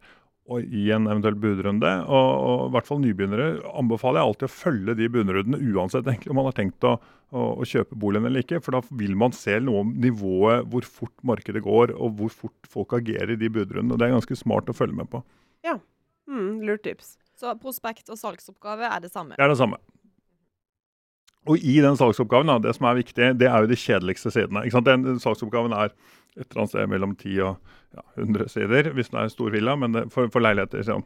og 0.51 0.73
i 0.75 0.89
en 0.91 1.07
eventuell 1.07 1.37
budrunde. 1.39 1.89
Og, 2.03 2.31
og, 2.33 2.63
i 2.67 2.73
hvert 2.75 2.89
fall 2.89 2.99
nybegynnere 3.03 3.47
anbefaler 3.79 4.19
jeg 4.19 4.31
alltid 4.31 4.47
å 4.47 4.53
følge 4.57 4.95
de 4.99 5.09
budrundene, 5.13 5.59
uansett 5.71 6.07
egentlig 6.09 6.33
om 6.33 6.39
man 6.41 6.49
har 6.49 6.57
tenkt 6.57 6.87
å, 6.87 6.97
å, 7.31 7.45
å, 7.53 7.67
kjøpe 7.67 7.97
boligen 7.99 8.27
eller 8.27 8.43
ikke. 8.43 8.59
For 8.63 8.75
da 8.75 8.83
vil 8.99 9.15
man 9.19 9.35
se 9.37 9.55
noe 9.63 9.85
om 9.85 9.95
nivået, 10.03 10.67
hvor 10.73 10.87
fort 10.99 11.15
markedet 11.33 11.63
går, 11.63 11.95
og 11.95 12.19
hvor 12.19 12.35
fort 12.43 12.71
folk 12.75 12.97
agerer 12.99 13.35
i 13.35 13.39
de 13.39 13.51
budrundene. 13.53 13.95
Og 13.95 14.01
det 14.01 14.09
er 14.09 14.17
ganske 14.17 14.39
smart 14.39 14.71
å 14.71 14.77
følge 14.77 14.99
med 14.99 15.11
på. 15.13 15.23
Ja, 15.63 15.77
mm, 16.29 16.63
lurt 16.67 16.83
tips. 16.87 17.15
Så 17.39 17.55
prospekt 17.61 18.11
og 18.13 18.19
salgsoppgave 18.19 18.89
er 18.91 19.03
det 19.03 19.13
samme? 19.13 19.39
Det 19.39 19.47
er 19.47 19.53
det 19.53 19.59
samme. 19.61 19.79
Og 21.49 21.59
i 21.59 21.77
den 21.83 21.97
salgsoppgaven, 21.99 22.47
da, 22.47 22.59
det 22.63 22.75
som 22.77 22.87
er 22.87 22.99
viktig, 23.01 23.29
det 23.39 23.47
er 23.49 23.63
jo 23.63 23.71
de 23.71 23.79
kjedeligste 23.79 24.31
sidene. 24.31 24.63
Den 24.87 25.19
salgsoppgaven 25.19 25.75
er 25.75 25.91
et 26.37 26.47
eller 26.47 26.63
annet 26.63 26.73
sted 26.73 26.89
mellom 26.89 27.15
10 27.19 27.39
og 27.45 27.73
ja, 27.93 28.03
100 28.17 28.49
sider, 28.53 28.89
hvis 28.95 29.11
det 29.11 29.19
er 29.19 29.27
en 29.27 29.33
stor 29.33 29.53
villa. 29.53 29.75
Men 29.77 29.95
det, 29.95 30.05
for, 30.13 30.31
for, 30.33 30.43
leiligheter 30.43 30.85
sånn 30.87 31.03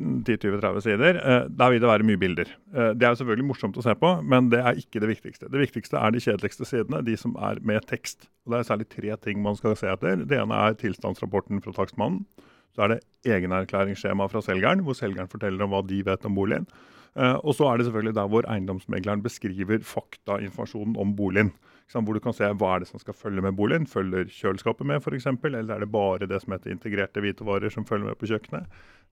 10-20-30 0.00 0.84
sider. 0.86 1.18
Eh, 1.20 1.42
der 1.52 1.74
vil 1.74 1.82
det 1.82 1.90
være 1.90 2.06
mye 2.08 2.20
bilder. 2.20 2.52
Eh, 2.72 2.92
det 2.96 3.04
er 3.04 3.12
jo 3.12 3.20
selvfølgelig 3.20 3.48
morsomt 3.50 3.76
å 3.76 3.84
se 3.84 3.94
på, 3.98 4.14
men 4.24 4.48
det 4.54 4.62
er 4.62 4.78
ikke 4.80 5.02
det 5.02 5.10
viktigste. 5.10 5.50
Det 5.52 5.60
viktigste 5.60 6.00
er 6.00 6.14
de 6.14 6.22
kjedeligste 6.24 6.68
sidene, 6.68 7.02
de 7.04 7.18
som 7.20 7.36
er 7.50 7.60
med 7.66 7.84
tekst. 7.90 8.30
Og 8.46 8.54
Det 8.54 8.62
er 8.62 8.70
særlig 8.70 8.88
tre 8.94 9.18
ting 9.26 9.42
man 9.44 9.58
skal 9.58 9.76
se 9.76 9.90
etter. 9.92 10.24
Det 10.24 10.40
ene 10.40 10.62
er 10.68 10.78
tilstandsrapporten 10.80 11.60
fra 11.64 11.76
takstmannen. 11.76 12.24
Så 12.72 12.86
er 12.86 12.94
det 12.94 13.02
egenerklæringsskjema 13.28 14.30
fra 14.32 14.40
selgeren, 14.40 14.80
hvor 14.86 14.96
selgeren 14.96 15.28
forteller 15.28 15.66
om 15.66 15.74
hva 15.74 15.82
de 15.84 16.00
vet 16.06 16.24
om 16.24 16.38
boligen. 16.38 16.64
Uh, 17.12 17.36
og 17.44 17.52
så 17.58 17.68
er 17.68 17.76
det 17.76 17.86
selvfølgelig 17.86 18.16
der 18.16 18.28
hvor 18.32 18.46
eiendomsmegleren 18.48 19.22
beskriver 19.24 19.84
faktainformasjonen 19.84 20.96
om 20.96 21.14
boligen. 21.16 21.52
Hvor 21.92 22.16
du 22.16 22.22
kan 22.24 22.32
se 22.32 22.48
hva 22.56 22.70
er 22.72 22.82
det 22.82 22.88
som 22.88 23.00
skal 23.02 23.12
følge 23.12 23.42
med 23.44 23.52
boligen. 23.52 23.84
Følger 23.86 24.24
kjøleskapet 24.32 24.88
med 24.88 25.02
f.eks., 25.02 25.26
eller 25.28 25.74
er 25.74 25.82
det 25.82 25.90
bare 25.92 26.28
det 26.30 26.38
som 26.40 26.54
heter 26.54 26.72
integrerte 26.72 27.20
hvitevarer 27.20 27.74
som 27.74 27.84
følger 27.84 28.08
med 28.08 28.16
på 28.16 28.30
kjøkkenet? 28.30 28.70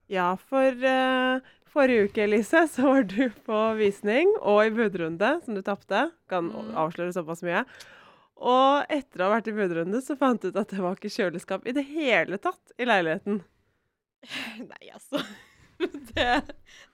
Ja, 0.09 0.31
for 0.49 0.81
uh, 0.81 1.51
forrige 1.69 2.07
uke 2.09 2.25
Elise, 2.25 2.65
så 2.73 2.87
var 2.87 3.05
du 3.05 3.29
på 3.45 3.61
visning 3.77 4.33
og 4.41 4.65
i 4.65 4.73
budrunde, 4.73 5.35
som 5.45 5.57
du 5.57 5.61
tapte. 5.61 6.07
Kan 6.31 6.49
mm. 6.49 6.73
avsløre 6.81 7.13
såpass 7.13 7.45
mye. 7.45 7.63
Og 8.41 8.89
etter 8.89 9.21
å 9.21 9.29
ha 9.29 9.35
vært 9.35 9.51
i 9.51 9.55
budrunde, 9.55 10.01
så 10.01 10.17
fant 10.17 10.41
du 10.41 10.49
ut 10.49 10.57
at 10.57 10.73
det 10.73 10.81
var 10.81 10.97
ikke 10.97 11.13
kjøleskap 11.13 11.69
i 11.69 11.77
det 11.77 11.85
hele 11.93 12.41
tatt 12.41 12.73
i 12.81 12.89
leiligheten. 12.89 13.43
Nei, 14.71 14.89
altså. 14.89 15.21
det 16.15 16.41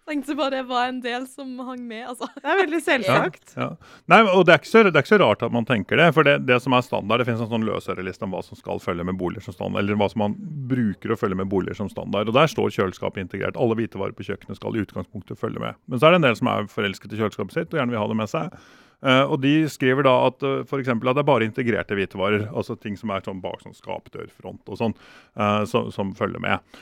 tenkte 0.08 0.36
bare 0.36 0.56
det 0.56 0.63
var 0.70 0.88
en 0.88 1.00
del 1.03 1.25
som 1.27 1.60
hang 1.67 1.82
med, 1.88 2.06
altså. 2.08 2.29
Det 2.36 2.48
er 2.48 2.60
veldig 2.62 2.79
selvsagt. 2.84 3.53
Ja, 3.56 3.65
ja. 3.65 3.91
Nei, 4.12 4.20
og 4.32 4.46
det 4.48 4.56
er, 4.56 4.63
så, 4.67 4.84
det 4.86 4.94
er, 4.94 5.03
ikke 5.03 5.13
så, 5.13 5.20
rart 5.22 5.44
at 5.46 5.53
man 5.53 5.67
tenker 5.67 6.00
det. 6.00 6.08
For 6.15 6.27
det, 6.27 6.38
det 6.48 6.60
som 6.63 6.75
er 6.77 6.86
standard, 6.86 7.22
det 7.22 7.27
finnes 7.27 7.44
en 7.44 7.51
sånn 7.51 7.67
løsøreliste 7.67 8.27
om 8.27 8.36
hva 8.36 8.44
som 8.46 8.60
skal 8.60 8.82
følge 8.84 9.06
med 9.08 9.20
boliger 9.20 9.44
som 9.44 9.58
standard, 9.58 9.84
eller 9.84 10.00
hva 10.00 10.10
som 10.13 10.24
man 10.24 10.38
bruker 10.72 11.13
å 11.13 11.20
følge 11.20 11.39
med 11.39 11.51
boliger 11.51 11.79
som 11.79 11.91
standard. 11.91 12.32
Og 12.32 12.38
der 12.38 12.51
står 12.51 12.74
kjøleskapet 12.77 13.25
integrert. 13.25 13.60
Alle 13.60 13.77
hvitevarer 13.79 14.15
på 14.15 14.27
kjøkkenet 14.29 14.62
skal 14.62 14.77
i 14.77 14.84
utgangspunktet 14.86 15.41
følge 15.41 15.63
med. 15.63 15.79
Men 15.91 16.00
så 16.01 16.08
er 16.08 16.15
det 16.15 16.24
en 16.24 16.29
del 16.29 16.39
som 16.39 16.51
er 16.53 16.72
forelsket 16.72 17.13
i 17.13 17.22
kjøleskapet 17.22 17.60
sitt 17.60 17.74
og 17.74 17.82
gjerne 17.82 17.96
vil 17.96 18.03
ha 18.03 18.12
det 18.12 18.22
med 18.24 18.32
seg. 18.32 18.60
Eh, 19.06 19.24
og 19.30 19.38
de 19.44 19.54
skriver 19.70 20.08
da 20.08 20.13
at 20.25 20.42
uh, 20.42 20.63
for 20.66 20.82
at 20.82 21.04
det 21.06 21.22
er 21.22 21.27
bare 21.27 21.46
integrerte 21.46 21.94
hvitevarer, 21.98 22.48
altså 22.50 22.74
ting 22.82 22.96
som 22.98 23.12
er 23.13 23.25
sånn 23.25 23.44
bak 23.44 23.62
sånn 23.62 23.77
skapdørfront 23.77 24.72
og 24.74 24.80
sånn, 24.80 24.96
eh, 25.38 25.63
som, 25.70 25.92
som 25.94 26.16
følger 26.18 26.42
med. 26.44 26.77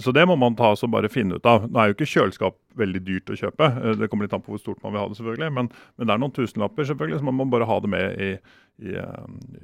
Så 0.00 0.10
det 0.16 0.22
må 0.26 0.34
man 0.40 0.54
ta 0.56 0.70
og 0.72 0.90
bare 0.90 1.10
finne 1.12 1.36
ut 1.36 1.44
av. 1.46 1.66
Nå 1.68 1.78
er 1.78 1.90
jo 1.90 1.94
ikke 1.94 2.08
kjøleskap 2.08 2.56
veldig 2.80 3.02
dyrt 3.06 3.28
å 3.30 3.36
kjøpe. 3.38 3.68
Det 4.00 4.08
kommer 4.10 4.26
litt 4.26 4.32
an 4.34 4.40
på 4.42 4.54
hvor 4.54 4.58
stort 4.58 4.80
man 4.82 4.94
vil 4.96 5.02
ha 5.02 5.10
det, 5.10 5.18
selvfølgelig. 5.20 5.50
Men, 5.54 5.68
men 6.00 6.08
det 6.08 6.14
er 6.14 6.22
noen 6.22 6.32
tusenlapper, 6.34 6.88
selvfølgelig, 6.88 7.20
så 7.20 7.28
man 7.28 7.36
må 7.38 7.46
bare 7.52 7.68
ha 7.68 7.76
det 7.84 7.90
med 7.92 8.16
i, 8.24 8.30
i, 8.80 8.96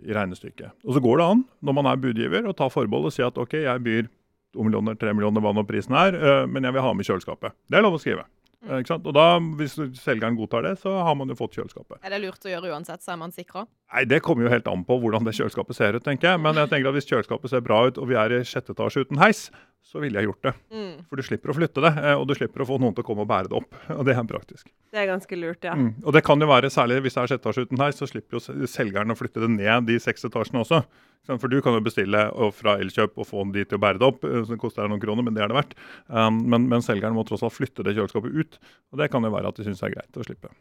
i 0.05 0.15
regnestykket. 0.15 0.77
Og 0.85 0.95
så 0.95 1.03
går 1.03 1.19
det 1.19 1.31
an, 1.33 1.43
når 1.65 1.79
man 1.81 1.91
er 1.91 2.05
budgiver, 2.05 2.47
å 2.47 2.55
ta 2.55 2.69
forbehold 2.71 3.09
og 3.09 3.17
si 3.17 3.25
at 3.27 3.41
OK, 3.41 3.57
jeg 3.65 3.85
byr 3.89 4.13
to 4.55 4.69
millioner, 4.69 5.01
tre 5.01 5.17
millioner, 5.17 5.43
hva 5.43 5.57
nå 5.57 5.65
prisen 5.67 5.97
er, 5.99 6.21
men 6.53 6.69
jeg 6.69 6.77
vil 6.77 6.87
ha 6.87 6.95
med 6.95 7.09
kjøleskapet. 7.09 7.57
Det 7.67 7.81
er 7.81 7.89
lov 7.89 7.97
å 7.97 8.05
skrive. 8.05 8.29
Mm. 8.65 8.79
Ikke 8.81 8.89
sant? 8.95 9.07
Og 9.07 9.15
da, 9.15 9.27
Hvis 9.59 9.77
selgeren 10.01 10.37
godtar 10.39 10.63
det, 10.65 10.79
så 10.81 10.95
har 11.05 11.15
man 11.15 11.29
jo 11.29 11.37
fått 11.39 11.59
kjøleskapet. 11.59 12.01
Er 12.03 12.11
det 12.15 12.23
lurt 12.25 12.45
å 12.47 12.51
gjøre 12.51 12.73
uansett, 12.73 13.03
så 13.05 13.13
er 13.13 13.21
man 13.21 13.35
sikra? 13.35 13.67
Nei, 13.93 14.05
Det 14.05 14.23
kommer 14.23 14.47
jo 14.47 14.51
helt 14.55 14.67
an 14.69 14.85
på 14.85 14.99
hvordan 15.03 15.25
det 15.29 15.35
kjøleskapet 15.37 15.77
ser 15.77 15.95
ut. 15.99 16.05
tenker 16.05 16.31
jeg. 16.33 16.41
Men 16.41 16.55
jeg 16.55 16.71
tenker 16.73 16.89
at 16.89 16.95
hvis 16.95 17.07
kjøleskapet 17.11 17.51
ser 17.51 17.61
bra 17.61 17.87
ut, 17.87 17.99
og 17.99 18.09
vi 18.09 18.15
er 18.15 18.33
i 18.33 18.45
sjette 18.45 18.73
etasje 18.73 19.05
uten 19.07 19.19
heis, 19.19 19.51
så 19.87 20.03
ville 20.03 20.19
jeg 20.19 20.27
gjort 20.27 20.49
det. 20.49 20.53
Mm. 20.75 20.95
For 21.07 21.21
du 21.21 21.27
slipper 21.27 21.53
å 21.53 21.57
flytte 21.57 21.83
det, 21.85 21.93
eh, 22.03 22.19
og 22.19 22.27
du 22.27 22.35
slipper 22.35 22.65
å 22.65 22.69
få 22.69 22.79
noen 22.83 22.95
til 22.97 23.05
å 23.05 23.07
komme 23.07 23.23
og 23.23 23.31
bære 23.31 23.53
det 23.53 23.59
opp. 23.61 23.77
Og 23.95 24.03
det 24.09 24.17
er 24.17 24.25
praktisk. 24.27 24.71
Det 24.91 25.03
er 25.03 25.11
ganske 25.13 25.39
lurt, 25.39 25.63
ja. 25.65 25.77
Mm. 25.79 25.93
Og 26.03 26.17
det 26.17 26.25
kan 26.27 26.43
jo 26.43 26.49
være, 26.51 26.73
særlig 26.75 26.99
hvis 27.05 27.15
det 27.15 27.23
er 27.23 27.33
sjette 27.33 27.47
etasje 27.47 27.67
uten 27.69 27.85
heis, 27.85 28.01
så 28.01 28.09
slipper 28.11 28.39
jo 28.41 28.67
selgeren 28.71 29.15
å 29.15 29.19
flytte 29.19 29.45
det 29.45 29.53
ned 29.55 29.87
de 29.87 30.01
seks 30.03 30.27
etasjene 30.27 30.65
også. 30.65 30.83
For 31.27 31.51
du 31.51 31.59
kan 31.63 31.75
jo 31.75 31.83
bestille 31.83 32.21
fra 32.55 32.77
Elkjøp 32.83 33.17
og 33.19 33.27
få 33.27 33.43
de 33.55 33.65
til 33.67 33.79
å 33.79 33.83
bære 33.83 33.99
det 34.03 34.07
opp, 34.07 34.27
eh, 34.27 34.43
så 34.43 34.55
det 34.55 34.63
koster 34.63 34.91
noen 34.91 35.03
kroner, 35.03 35.27
men 35.27 35.35
det 35.39 35.43
er 35.43 35.51
det 35.51 35.59
verdt. 35.59 35.75
Um, 36.07 36.43
men, 36.51 36.69
men, 36.71 36.85
selgeren 36.87 37.17
må 37.17 37.27
tross 37.27 37.43
alt 37.47 37.57
flytte 37.57 37.87
det 37.87 37.97
kjøleskapet 37.97 38.37
ut, 38.37 38.61
og 38.93 39.03
det 39.03 39.11
kan 39.15 39.27
jo 39.27 39.33
være 39.35 39.51
at 39.51 39.59
de 39.59 39.67
syns 39.67 39.83
er 39.87 39.95
greit 39.95 40.19
å 40.19 40.27
slippe. 40.27 40.53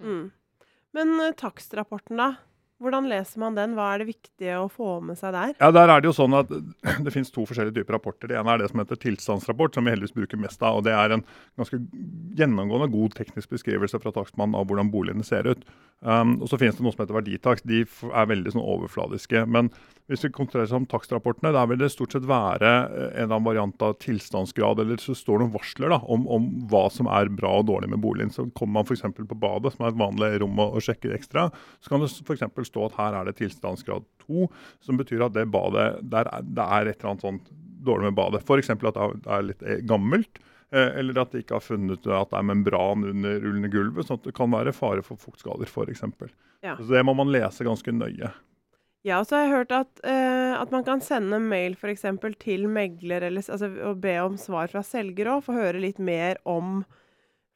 Mm. 0.00 0.28
Men 0.96 1.16
uh, 1.20 1.30
takstrapporten, 1.36 2.20
da? 2.20 2.34
Hvordan 2.80 3.10
leser 3.10 3.42
man 3.42 3.56
den? 3.58 3.74
Hva 3.76 3.90
er 3.92 4.00
det 4.00 4.06
viktige 4.08 4.56
å 4.56 4.68
få 4.72 4.94
med 5.04 5.18
seg 5.20 5.34
der? 5.36 5.52
Ja, 5.60 5.68
der 5.74 5.90
er 5.92 6.00
Det 6.00 6.08
jo 6.08 6.16
sånn 6.16 6.36
at 6.38 6.48
det 7.04 7.12
finnes 7.12 7.32
to 7.34 7.44
forskjellige 7.44 7.76
typer 7.76 7.98
rapporter. 7.98 8.30
Det 8.30 8.38
ene 8.40 8.54
er 8.54 8.62
det 8.62 8.70
som 8.70 8.80
heter 8.80 8.96
tilstandsrapport, 9.02 9.76
som 9.76 9.84
vi 9.84 9.92
heldigvis 9.92 10.16
bruker 10.16 10.40
mest 10.40 10.64
av. 10.64 10.80
og 10.80 10.86
Det 10.88 10.94
er 10.96 11.12
en 11.12 11.24
ganske 11.60 11.76
gjennomgående 12.40 12.88
god 12.94 13.18
teknisk 13.18 13.52
beskrivelse 13.52 14.00
fra 14.00 14.14
takstmannen 14.16 14.56
av 14.56 14.64
hvordan 14.70 14.92
boligene 14.94 15.26
ser 15.28 15.50
ut. 15.50 15.68
Um, 16.00 16.38
og 16.40 16.48
Så 16.48 16.56
finnes 16.56 16.78
det 16.78 16.86
noe 16.86 16.94
som 16.94 17.04
heter 17.04 17.18
verditakst. 17.18 17.68
De 17.68 17.82
er 17.84 18.30
veldig 18.32 18.54
sånn 18.54 18.64
overfladiske. 18.64 19.44
Men 19.44 19.68
hvis 20.08 20.24
vi 20.24 20.32
konsentrerer 20.32 20.64
oss 20.64 20.72
om 20.74 20.88
takstrapportene, 20.88 21.52
der 21.54 21.68
vil 21.70 21.82
det 21.82 21.90
stort 21.92 22.16
sett 22.16 22.24
være 22.26 22.70
eh, 22.88 23.10
en 23.12 23.26
eller 23.26 23.34
annen 23.36 23.46
variant 23.46 23.84
av 23.84 23.92
tilstandsgrad, 24.02 24.80
eller 24.82 24.98
så 24.98 25.14
står 25.14 25.38
det 25.38 25.44
noen 25.44 25.54
varsler 25.54 25.92
da, 25.92 26.00
om, 26.10 26.24
om, 26.32 26.48
hva 26.72 26.86
som 26.90 27.06
er 27.12 27.30
bra 27.30 27.52
og 27.60 27.68
dårlig 27.68 27.92
med 27.92 28.00
boligen. 28.02 28.32
Så 28.34 28.48
kommer 28.56 28.80
man 28.80 28.88
f.eks. 28.88 29.04
på 29.04 29.38
badet, 29.38 29.76
som 29.76 29.84
er 29.84 29.92
et 29.92 30.00
vanlig 30.00 30.32
rom 30.42 30.58
å, 30.64 30.70
å 30.80 30.82
sjekke 30.82 31.12
ekstra, 31.14 31.50
så 31.78 31.92
kan 31.92 32.02
det 32.02 32.10
f.eks 32.10 32.48
stå 32.70 32.86
at 32.88 32.98
her 32.98 33.18
er 33.18 33.28
det 33.28 33.38
tilstandsgrad 33.40 34.06
2, 34.26 34.46
som 34.86 35.00
betyr 35.00 35.26
at 35.26 35.34
det 35.36 35.48
badet, 35.52 35.88
der 36.12 36.30
er, 36.30 36.46
det 36.46 36.66
er 36.66 36.90
et 36.90 37.00
eller 37.00 37.12
annet 37.12 37.26
sånt 37.26 37.50
dårlig 37.84 38.10
med 38.10 38.18
badet. 38.20 38.44
F.eks. 38.44 38.70
at 38.70 38.84
det 38.86 39.34
er 39.34 39.46
litt 39.46 39.66
eh, 39.66 39.82
gammelt. 39.88 40.40
Eh, 40.70 40.98
eller 41.00 41.18
at 41.22 41.32
de 41.32 41.42
ikke 41.42 41.56
har 41.58 41.64
funnet 41.64 42.06
at 42.06 42.30
det 42.30 42.38
er 42.38 42.46
membran 42.46 43.08
under, 43.08 43.48
under 43.50 43.72
gulvet, 43.72 44.06
sånn 44.06 44.20
at 44.20 44.28
det 44.28 44.36
kan 44.36 44.52
være 44.54 44.74
fare 44.76 45.02
for 45.06 45.18
fuktskader 45.18 45.66
f.eks. 45.66 46.04
Ja. 46.62 46.76
Så 46.78 46.86
det 46.92 47.02
må 47.06 47.16
man 47.18 47.32
lese 47.32 47.66
ganske 47.66 47.94
nøye. 47.94 48.30
Ja, 49.02 49.16
og 49.16 49.26
så 49.26 49.38
har 49.38 49.46
jeg 49.46 49.54
hørt 49.54 49.70
at, 49.72 50.00
uh, 50.04 50.60
at 50.60 50.72
man 50.74 50.84
kan 50.84 51.00
sende 51.00 51.38
mail 51.40 51.72
eksempel 51.88 52.34
til 52.36 52.68
megler 52.68 53.24
eller, 53.30 53.40
altså, 53.40 53.70
og 53.88 54.02
be 54.02 54.18
om 54.20 54.36
svar 54.36 54.68
fra 54.68 54.82
selger 54.84 55.30
òg, 55.32 55.46
for 55.46 55.56
å 55.56 55.64
høre 55.64 55.80
litt 55.80 55.98
mer 55.98 56.36
om 56.44 56.82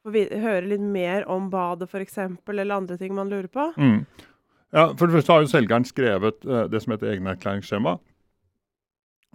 høre 0.05 0.67
litt 0.69 0.83
mer 0.83 1.23
om 1.31 1.47
badet 1.49 1.87
f.eks., 1.89 2.17
eller 2.49 2.75
andre 2.75 2.97
ting 2.97 3.15
man 3.17 3.29
lurer 3.29 3.49
på. 3.49 3.71
Mm. 3.77 4.03
Ja, 4.75 4.89
For 4.91 5.07
det 5.07 5.15
første 5.15 5.31
har 5.31 5.45
jo 5.45 5.53
selgeren 5.53 5.87
skrevet 5.87 6.43
uh, 6.43 6.65
det 6.67 6.83
som 6.83 6.91
heter 6.91 7.13
egenerklæringsskjema. 7.13 7.95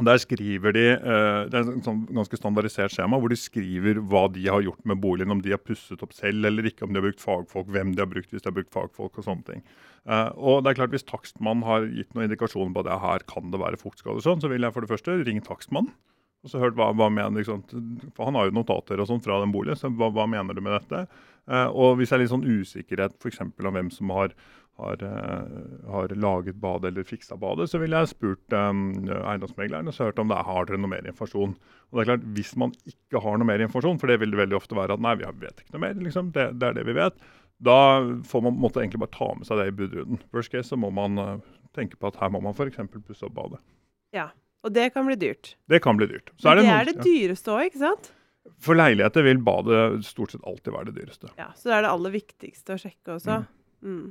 Der 0.00 0.16
skriver 0.20 0.72
de, 0.72 0.84
uh, 1.00 1.48
Det 1.48 1.56
er 1.56 1.70
et 1.76 1.86
sånn 1.86 2.02
ganske 2.08 2.36
standardisert 2.36 2.92
skjema 2.92 3.18
hvor 3.20 3.32
de 3.32 3.38
skriver 3.40 4.02
hva 4.04 4.26
de 4.32 4.46
har 4.48 4.64
gjort 4.64 4.84
med 4.88 5.00
boligen. 5.00 5.32
Om 5.32 5.40
de 5.44 5.54
har 5.54 5.62
pusset 5.64 6.04
opp 6.04 6.12
selv 6.16 6.44
eller 6.48 6.68
ikke, 6.68 6.84
om 6.84 6.92
de 6.92 7.00
har 7.00 7.08
brukt 7.08 7.24
fagfolk, 7.24 7.72
hvem 7.72 7.94
de 7.96 8.04
har 8.04 8.10
brukt 8.12 8.32
hvis 8.32 8.44
de 8.44 8.50
har 8.50 8.56
brukt 8.56 8.72
fagfolk 8.76 9.16
og 9.16 9.26
sånne 9.26 9.48
ting. 9.48 9.64
Uh, 10.04 10.28
og 10.36 10.62
det 10.64 10.72
er 10.72 10.80
klart 10.80 10.92
Hvis 10.92 11.08
takstmannen 11.08 11.64
har 11.68 11.88
gitt 11.88 12.12
noen 12.14 12.28
indikasjoner 12.28 12.76
på 12.76 12.84
at 12.84 13.02
her 13.02 13.24
kan 13.28 13.52
det 13.52 13.60
være 13.60 13.80
fuktskader, 13.80 14.20
sånn, 14.24 14.44
så 14.44 14.52
vil 14.52 14.64
jeg 14.64 14.76
for 14.76 14.84
det 14.84 14.92
første 14.92 15.18
ringe 15.24 15.44
takstmannen. 15.48 15.92
Og 16.40 16.48
så 16.48 16.60
hørt 16.60 16.76
hva, 16.76 16.88
hva 16.96 17.10
mener, 17.12 17.36
liksom, 17.36 17.64
for 18.16 18.28
Han 18.28 18.36
har 18.38 18.48
jo 18.48 18.56
notater 18.56 19.00
og 19.00 19.08
sånn 19.10 19.20
fra 19.24 19.42
den 19.42 19.52
boligen, 19.52 19.76
så 19.76 19.92
hva, 19.92 20.08
hva 20.12 20.24
mener 20.28 20.56
du 20.56 20.64
med 20.64 20.78
dette? 20.78 21.04
Uh, 21.48 21.68
og 21.68 21.98
hvis 21.98 22.12
det 22.12 22.16
er 22.16 22.24
litt 22.24 22.32
sånn 22.32 22.48
usikkerhet 22.48 23.16
f.eks. 23.20 23.42
om 23.44 23.52
hvem 23.76 23.92
som 23.92 24.12
har 24.16 24.32
har, 24.80 25.02
uh, 25.04 25.90
har, 25.92 26.14
laget 26.16 26.58
badet 26.60 26.90
eller 26.90 27.06
fiksa 27.06 27.36
badet, 27.40 27.68
så 27.70 27.80
ville 27.82 28.00
jeg 28.00 28.12
spurt 28.12 28.56
um, 28.56 28.88
eiendomsmegleren 29.06 29.90
og 29.90 29.96
så 29.96 30.08
hørt 30.08 30.20
om 30.22 30.32
det 30.32 30.40
har 30.48 30.68
dere 30.68 30.80
noe 30.80 30.92
mer 30.92 31.06
informasjon. 31.06 31.54
Og 31.90 31.98
det 31.98 32.04
er 32.04 32.10
klart, 32.12 32.26
Hvis 32.36 32.54
man 32.60 32.74
ikke 32.88 33.22
har 33.24 33.38
noe 33.38 33.48
mer 33.48 33.62
informasjon, 33.64 34.00
for 34.00 34.10
det 34.10 34.20
vil 34.22 34.34
det 34.34 34.42
veldig 34.42 34.58
ofte 34.58 34.78
være 34.78 34.96
at 34.96 35.04
nei, 35.04 35.16
vi 35.20 35.30
vet 35.44 35.62
ikke 35.62 35.76
noe 35.76 35.84
mer, 35.86 35.96
liksom, 36.08 36.32
det, 36.36 36.46
det, 36.58 36.70
er 36.70 36.78
det 36.80 36.86
vi 36.88 36.96
vet, 36.98 37.24
da 37.60 37.78
får 38.26 38.46
man 38.46 38.60
måtte 38.60 38.80
egentlig 38.80 39.02
bare 39.02 39.16
ta 39.16 39.32
med 39.36 39.48
seg 39.48 39.60
det 39.60 39.70
i 39.70 39.76
budrunden. 39.82 40.22
Worst 40.34 40.52
case 40.54 40.72
så 40.72 40.80
må 40.80 40.92
man 40.96 41.20
uh, 41.20 41.34
tenke 41.76 42.00
på 42.00 42.08
at 42.10 42.20
her 42.22 42.32
må 42.32 42.40
man 42.44 42.56
f.eks. 42.56 42.80
pusse 43.00 43.26
opp 43.26 43.36
badet. 43.36 43.60
Ja, 44.16 44.30
og 44.64 44.72
det 44.76 44.90
kan 44.94 45.06
bli 45.08 45.16
dyrt. 45.20 45.54
Det 45.70 45.82
kan 45.84 46.00
bli 46.00 46.08
dyrt. 46.10 46.32
Så 46.40 46.50
er 46.50 46.60
det, 46.60 46.64
det, 46.64 46.70
det 46.70 46.72
noen, 46.72 46.80
er 46.80 46.90
det 46.90 47.04
dyreste 47.06 47.52
òg, 47.54 47.68
ikke 47.70 47.84
sant? 47.84 48.10
For 48.60 48.76
leiligheter 48.76 49.24
vil 49.24 49.40
badet 49.44 49.82
stort 50.04 50.34
sett 50.34 50.44
alltid 50.48 50.72
være 50.74 50.90
det 50.90 51.02
dyreste. 51.02 51.30
Ja, 51.38 51.50
Så 51.56 51.70
det 51.70 51.78
er 51.78 51.86
det 51.86 51.92
aller 51.92 52.14
viktigste 52.14 52.76
å 52.76 52.80
sjekke 52.80 53.16
også. 53.16 53.42
Mm. 53.84 53.92
Mm. 53.92 54.08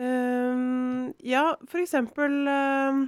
Um, 0.00 1.10
ja, 1.20 1.50
for 1.68 1.82
eksempel 1.82 2.32
um, 2.48 3.02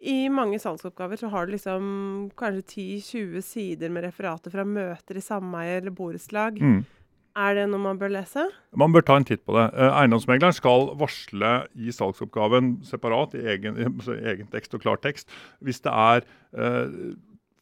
I 0.00 0.30
mange 0.32 0.56
salgsoppgaver 0.62 1.20
så 1.20 1.28
har 1.28 1.44
du 1.44 1.52
liksom 1.52 1.84
kanskje 2.38 2.64
10-20 3.02 3.44
sider 3.44 3.92
med 3.92 4.06
referater 4.06 4.54
fra 4.54 4.64
møter 4.64 5.20
i 5.20 5.24
sameie 5.24 5.80
eller 5.82 5.92
borettslag. 5.92 6.60
Mm. 6.60 6.80
Er 7.34 7.56
det 7.58 7.64
noe 7.66 7.82
man 7.82 7.98
bør 7.98 8.12
lese? 8.14 8.46
Man 8.78 8.94
bør 8.94 9.02
ta 9.04 9.18
en 9.18 9.26
titt 9.26 9.42
på 9.42 9.56
det. 9.56 9.66
Eh, 9.74 9.90
eiendomsmegleren 9.90 10.54
skal 10.54 10.92
varsle 11.00 11.54
i 11.74 11.92
salgsoppgaven 11.92 12.76
separat, 12.86 13.34
i 13.34 13.42
egen, 13.56 13.80
i 13.80 14.18
egen 14.30 14.50
tekst 14.52 14.76
og 14.78 14.84
klartekst, 14.84 15.32
hvis 15.58 15.82
det 15.82 15.90
er 15.90 16.22
eh, 16.54 17.16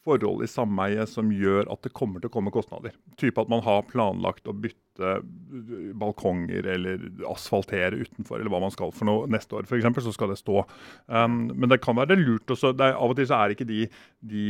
forhold 0.04 0.44
i 0.44 0.50
sameie 0.50 1.06
som 1.08 1.32
gjør 1.32 1.70
at 1.72 1.86
det 1.86 1.94
kommer 1.96 2.20
til 2.20 2.28
å 2.28 2.34
komme 2.34 2.52
kostnader. 2.52 2.92
Type 3.20 3.40
at 3.40 3.50
man 3.52 3.64
har 3.64 3.86
planlagt 3.88 4.50
å 4.50 4.52
bytte 4.52 4.91
balkonger 5.00 6.66
eller 6.74 7.04
asfaltere 7.30 8.02
utenfor, 8.02 8.40
eller 8.40 8.52
hva 8.52 8.60
man 8.62 8.74
skal 8.74 8.92
for 8.94 9.08
noe 9.08 9.28
neste 9.30 9.56
år 9.56 9.68
f.eks., 9.68 10.02
så 10.04 10.14
skal 10.14 10.32
det 10.32 10.38
stå. 10.40 10.62
Um, 11.06 11.46
men 11.54 11.70
det 11.72 11.80
kan 11.84 11.96
være 11.98 12.18
lurt 12.20 12.50
også. 12.52 12.72
Er, 12.74 12.96
av 12.96 13.12
og 13.12 13.18
til 13.18 13.28
så 13.30 13.38
er 13.38 13.54
ikke 13.54 13.68
de, 13.68 13.86
de 14.28 14.44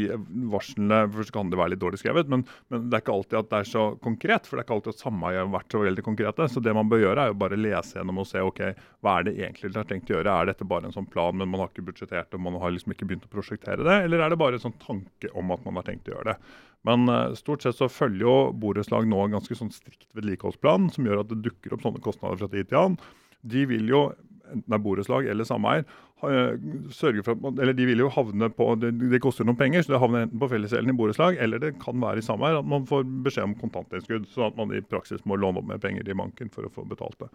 varslene 0.53 1.05
så 1.13 1.35
kan 1.35 1.53
det 1.53 1.61
være 1.61 1.75
litt 1.75 1.83
dårlig 1.83 2.01
skrevet, 2.03 2.31
men, 2.33 2.45
men, 2.73 2.89
det 2.89 2.99
er 2.99 3.05
ikke 3.05 3.17
alltid 3.17 3.41
at 3.43 3.53
det 3.53 3.61
er 3.61 3.71
så 3.73 3.85
konkret. 4.03 4.49
For 4.49 4.57
det 4.57 4.65
er 4.65 4.69
ikke 4.69 4.79
alltid 4.79 4.97
at 4.97 5.05
sameiet 5.05 5.43
har 5.43 5.53
vært 5.53 5.77
så 5.77 5.85
veldig 5.85 6.07
konkrete. 6.07 6.49
Så 6.51 6.65
det 6.65 6.77
man 6.77 6.91
bør 6.91 7.05
gjøre, 7.05 7.29
er 7.29 7.33
jo 7.33 7.39
bare 7.45 7.61
lese 7.61 7.99
gjennom 7.99 8.23
og 8.25 8.29
se 8.29 8.43
ok, 8.43 8.65
hva 9.05 9.19
er 9.19 9.29
det 9.29 9.37
egentlig 9.39 9.71
dere 9.73 9.85
har 9.85 9.93
tenkt 9.93 10.11
å 10.13 10.19
gjøre. 10.19 10.35
Er 10.35 10.53
dette 10.53 10.69
bare 10.69 10.89
en 10.89 10.97
sånn 10.97 11.09
plan, 11.13 11.37
men 11.39 11.51
man 11.53 11.65
har 11.65 11.73
ikke 11.73 11.87
budsjettert 11.91 12.35
og 12.37 12.45
man 12.49 12.59
har 12.63 12.75
liksom 12.75 12.97
ikke 12.97 13.09
begynt 13.09 13.29
å 13.29 13.33
prosjektere 13.33 13.87
det? 13.87 14.03
Eller 14.07 14.25
er 14.25 14.33
det 14.33 14.41
bare 14.41 14.59
en 14.59 14.67
sånn 14.67 14.81
tanke 14.83 15.31
om 15.39 15.55
at 15.55 15.65
man 15.67 15.81
har 15.81 15.89
tenkt 15.89 16.11
å 16.11 16.17
gjøre 16.17 16.35
det? 16.35 16.61
Men 16.87 17.07
uh, 17.09 17.35
stort 17.39 17.63
sett 17.63 17.79
så 17.79 17.87
følger 17.91 18.25
jo 18.27 18.37
borettslag 18.59 19.07
nå 19.07 19.29
ganske 19.31 19.55
sånn 19.59 19.71
strikt 19.75 20.09
vedlikeholdsplan, 20.33 20.91
som 20.93 21.09
gjør 21.09 21.23
at 21.23 21.33
det 21.33 21.43
dukker 21.45 21.75
opp 21.75 21.85
sånne 21.85 22.03
kostnader 22.03 22.41
fra 22.41 22.51
tid 22.53 22.71
til 22.71 22.81
annen. 22.81 22.99
De 23.43 23.65
vil 23.71 23.89
jo, 23.91 24.03
enten 24.53 24.67
det 24.67 24.77
er 24.79 24.85
borettslag 24.85 25.29
eller 25.31 25.49
sameier, 25.49 25.87
sørge 26.95 27.25
for 27.27 27.35
at, 27.35 27.59
eller 27.59 27.75
de 27.75 27.87
vil 27.89 28.05
jo 28.05 28.11
havne 28.15 28.47
på, 28.55 28.69
det, 28.79 28.93
det, 29.11 29.19
koster 29.25 29.47
noen 29.49 29.59
penger, 29.59 29.83
så 29.83 29.97
det 29.97 30.03
havner 30.03 30.29
enten 30.29 30.39
på 30.39 30.51
fellesgjelden 30.53 30.93
i 30.93 30.99
borettslag, 31.01 31.41
eller 31.43 31.63
det 31.63 31.73
kan 31.83 31.99
være 32.03 32.23
i 32.23 32.27
sameier 32.27 32.61
at 32.61 32.69
man 32.69 32.87
får 32.87 33.03
beskjed 33.27 33.49
om 33.49 33.57
kontantinnskudd, 33.59 34.29
sånn 34.31 34.53
at 34.53 34.61
man 34.61 34.75
i 34.77 34.85
praksis 34.87 35.25
må 35.27 35.39
låne 35.41 35.59
opp 35.59 35.67
mer 35.73 35.83
penger 35.83 36.07
i 36.07 36.17
banken 36.19 36.53
for 36.55 36.69
å 36.69 36.73
få 36.73 36.87
betalt 36.87 37.19
det. 37.25 37.31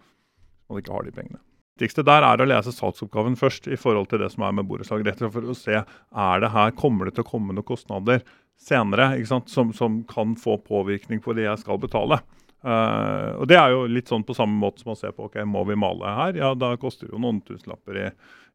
Man 0.68 0.80
ikke 0.80 0.96
har 0.96 1.04
de 1.04 1.14
pengene. 1.16 1.42
Det 1.78 1.86
viktigste 1.86 2.08
der 2.08 2.24
er 2.26 2.40
å 2.42 2.46
lese 2.48 2.72
salgsoppgaven 2.74 3.36
først 3.38 3.68
i 3.70 3.76
forhold 3.78 4.08
til 4.10 4.18
det 4.18 4.32
som 4.32 4.42
er 4.42 4.56
med 4.56 4.66
borettslag. 4.66 5.04
Rett 5.06 5.20
og 5.20 5.28
slett 5.28 5.36
for 5.36 5.52
å 5.52 5.54
se 5.54 5.76
er 5.78 6.40
det 6.42 6.50
her, 6.50 6.72
kommer 6.74 7.06
det 7.06 7.14
til 7.14 7.22
å 7.22 7.28
komme 7.28 7.54
noen 7.54 7.68
kostnader 7.68 8.24
senere 8.58 9.12
som, 9.26 9.72
som, 9.72 10.00
kan 10.10 10.34
få 10.36 10.58
påvirkning 10.58 11.22
på 11.22 11.36
det 11.38 11.46
jeg 11.46 11.62
skal 11.62 11.78
betale. 11.78 12.18
Uh, 12.64 13.38
og 13.38 13.46
Det 13.46 13.54
er 13.54 13.70
jo 13.70 13.84
litt 13.86 14.10
sånn 14.10 14.24
på 14.26 14.34
samme 14.34 14.58
måte 14.58 14.82
som 14.82 14.90
man 14.90 14.98
ser 14.98 15.12
på 15.14 15.28
ok, 15.28 15.40
må 15.46 15.62
vi 15.68 15.76
male 15.78 16.14
her. 16.16 16.38
Ja, 16.40 16.52
Da 16.58 16.72
koster 16.80 17.06
det 17.06 17.14
jo 17.14 17.22
noen 17.22 17.40
tusenlapper 17.46 18.00
i, 18.00 18.06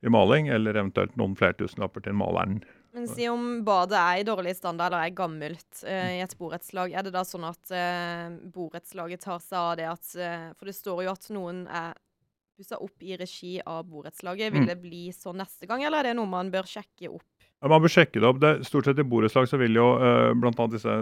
i 0.03 0.11
maling, 0.11 0.49
eller 0.51 0.75
eventuelt 0.75 1.15
noen 1.19 1.37
flere 1.39 1.55
tusenlapper 1.61 2.03
til 2.03 2.17
maleren. 2.19 2.61
Men 2.93 3.07
si 3.09 3.25
om 3.31 3.63
badet 3.65 3.97
er 3.97 4.19
i 4.21 4.25
dårlig 4.27 4.53
standard 4.59 4.91
eller 4.93 5.07
er 5.07 5.15
gammelt 5.17 5.83
uh, 5.87 6.11
i 6.13 6.21
et 6.21 6.35
borettslag, 6.37 6.93
er 6.93 7.07
det 7.07 7.15
da 7.15 7.23
sånn 7.25 7.47
at 7.47 7.71
uh, 7.73 8.35
borettslaget 8.53 9.23
tar 9.23 9.39
seg 9.41 9.59
av 9.61 9.77
det 9.79 9.87
at 9.89 10.11
For 10.59 10.69
det 10.69 10.75
står 10.77 11.05
jo 11.07 11.13
at 11.15 11.29
noen 11.33 11.63
er 11.71 11.95
pussa 12.53 12.77
opp 12.77 13.01
i 13.01 13.15
regi 13.17 13.55
av 13.65 13.85
borettslaget. 13.89 14.51
Vil 14.53 14.61
Mm. 14.61 14.67
det 14.67 14.81
bli 14.81 15.03
sånn 15.11 15.39
neste 15.41 15.65
gang, 15.65 15.83
eller 15.83 15.99
er 15.99 16.03
det 16.11 16.17
noe 16.19 16.29
man 16.29 16.51
bør 16.53 16.67
sjekke 16.69 17.09
opp? 17.09 17.32
Ja, 17.63 17.69
Man 17.71 17.79
bør 17.79 17.91
sjekke 17.93 18.19
det 18.19 18.27
opp. 18.27 18.39
Det, 18.43 18.49
stort 18.67 18.89
sett 18.89 18.97
I 18.99 19.05
borettslag 19.07 19.45
så 19.47 19.55
vil 19.61 19.77
jo 19.79 19.85
uh, 19.95 20.33
bl.a. 20.35 20.65
disse 20.67 20.95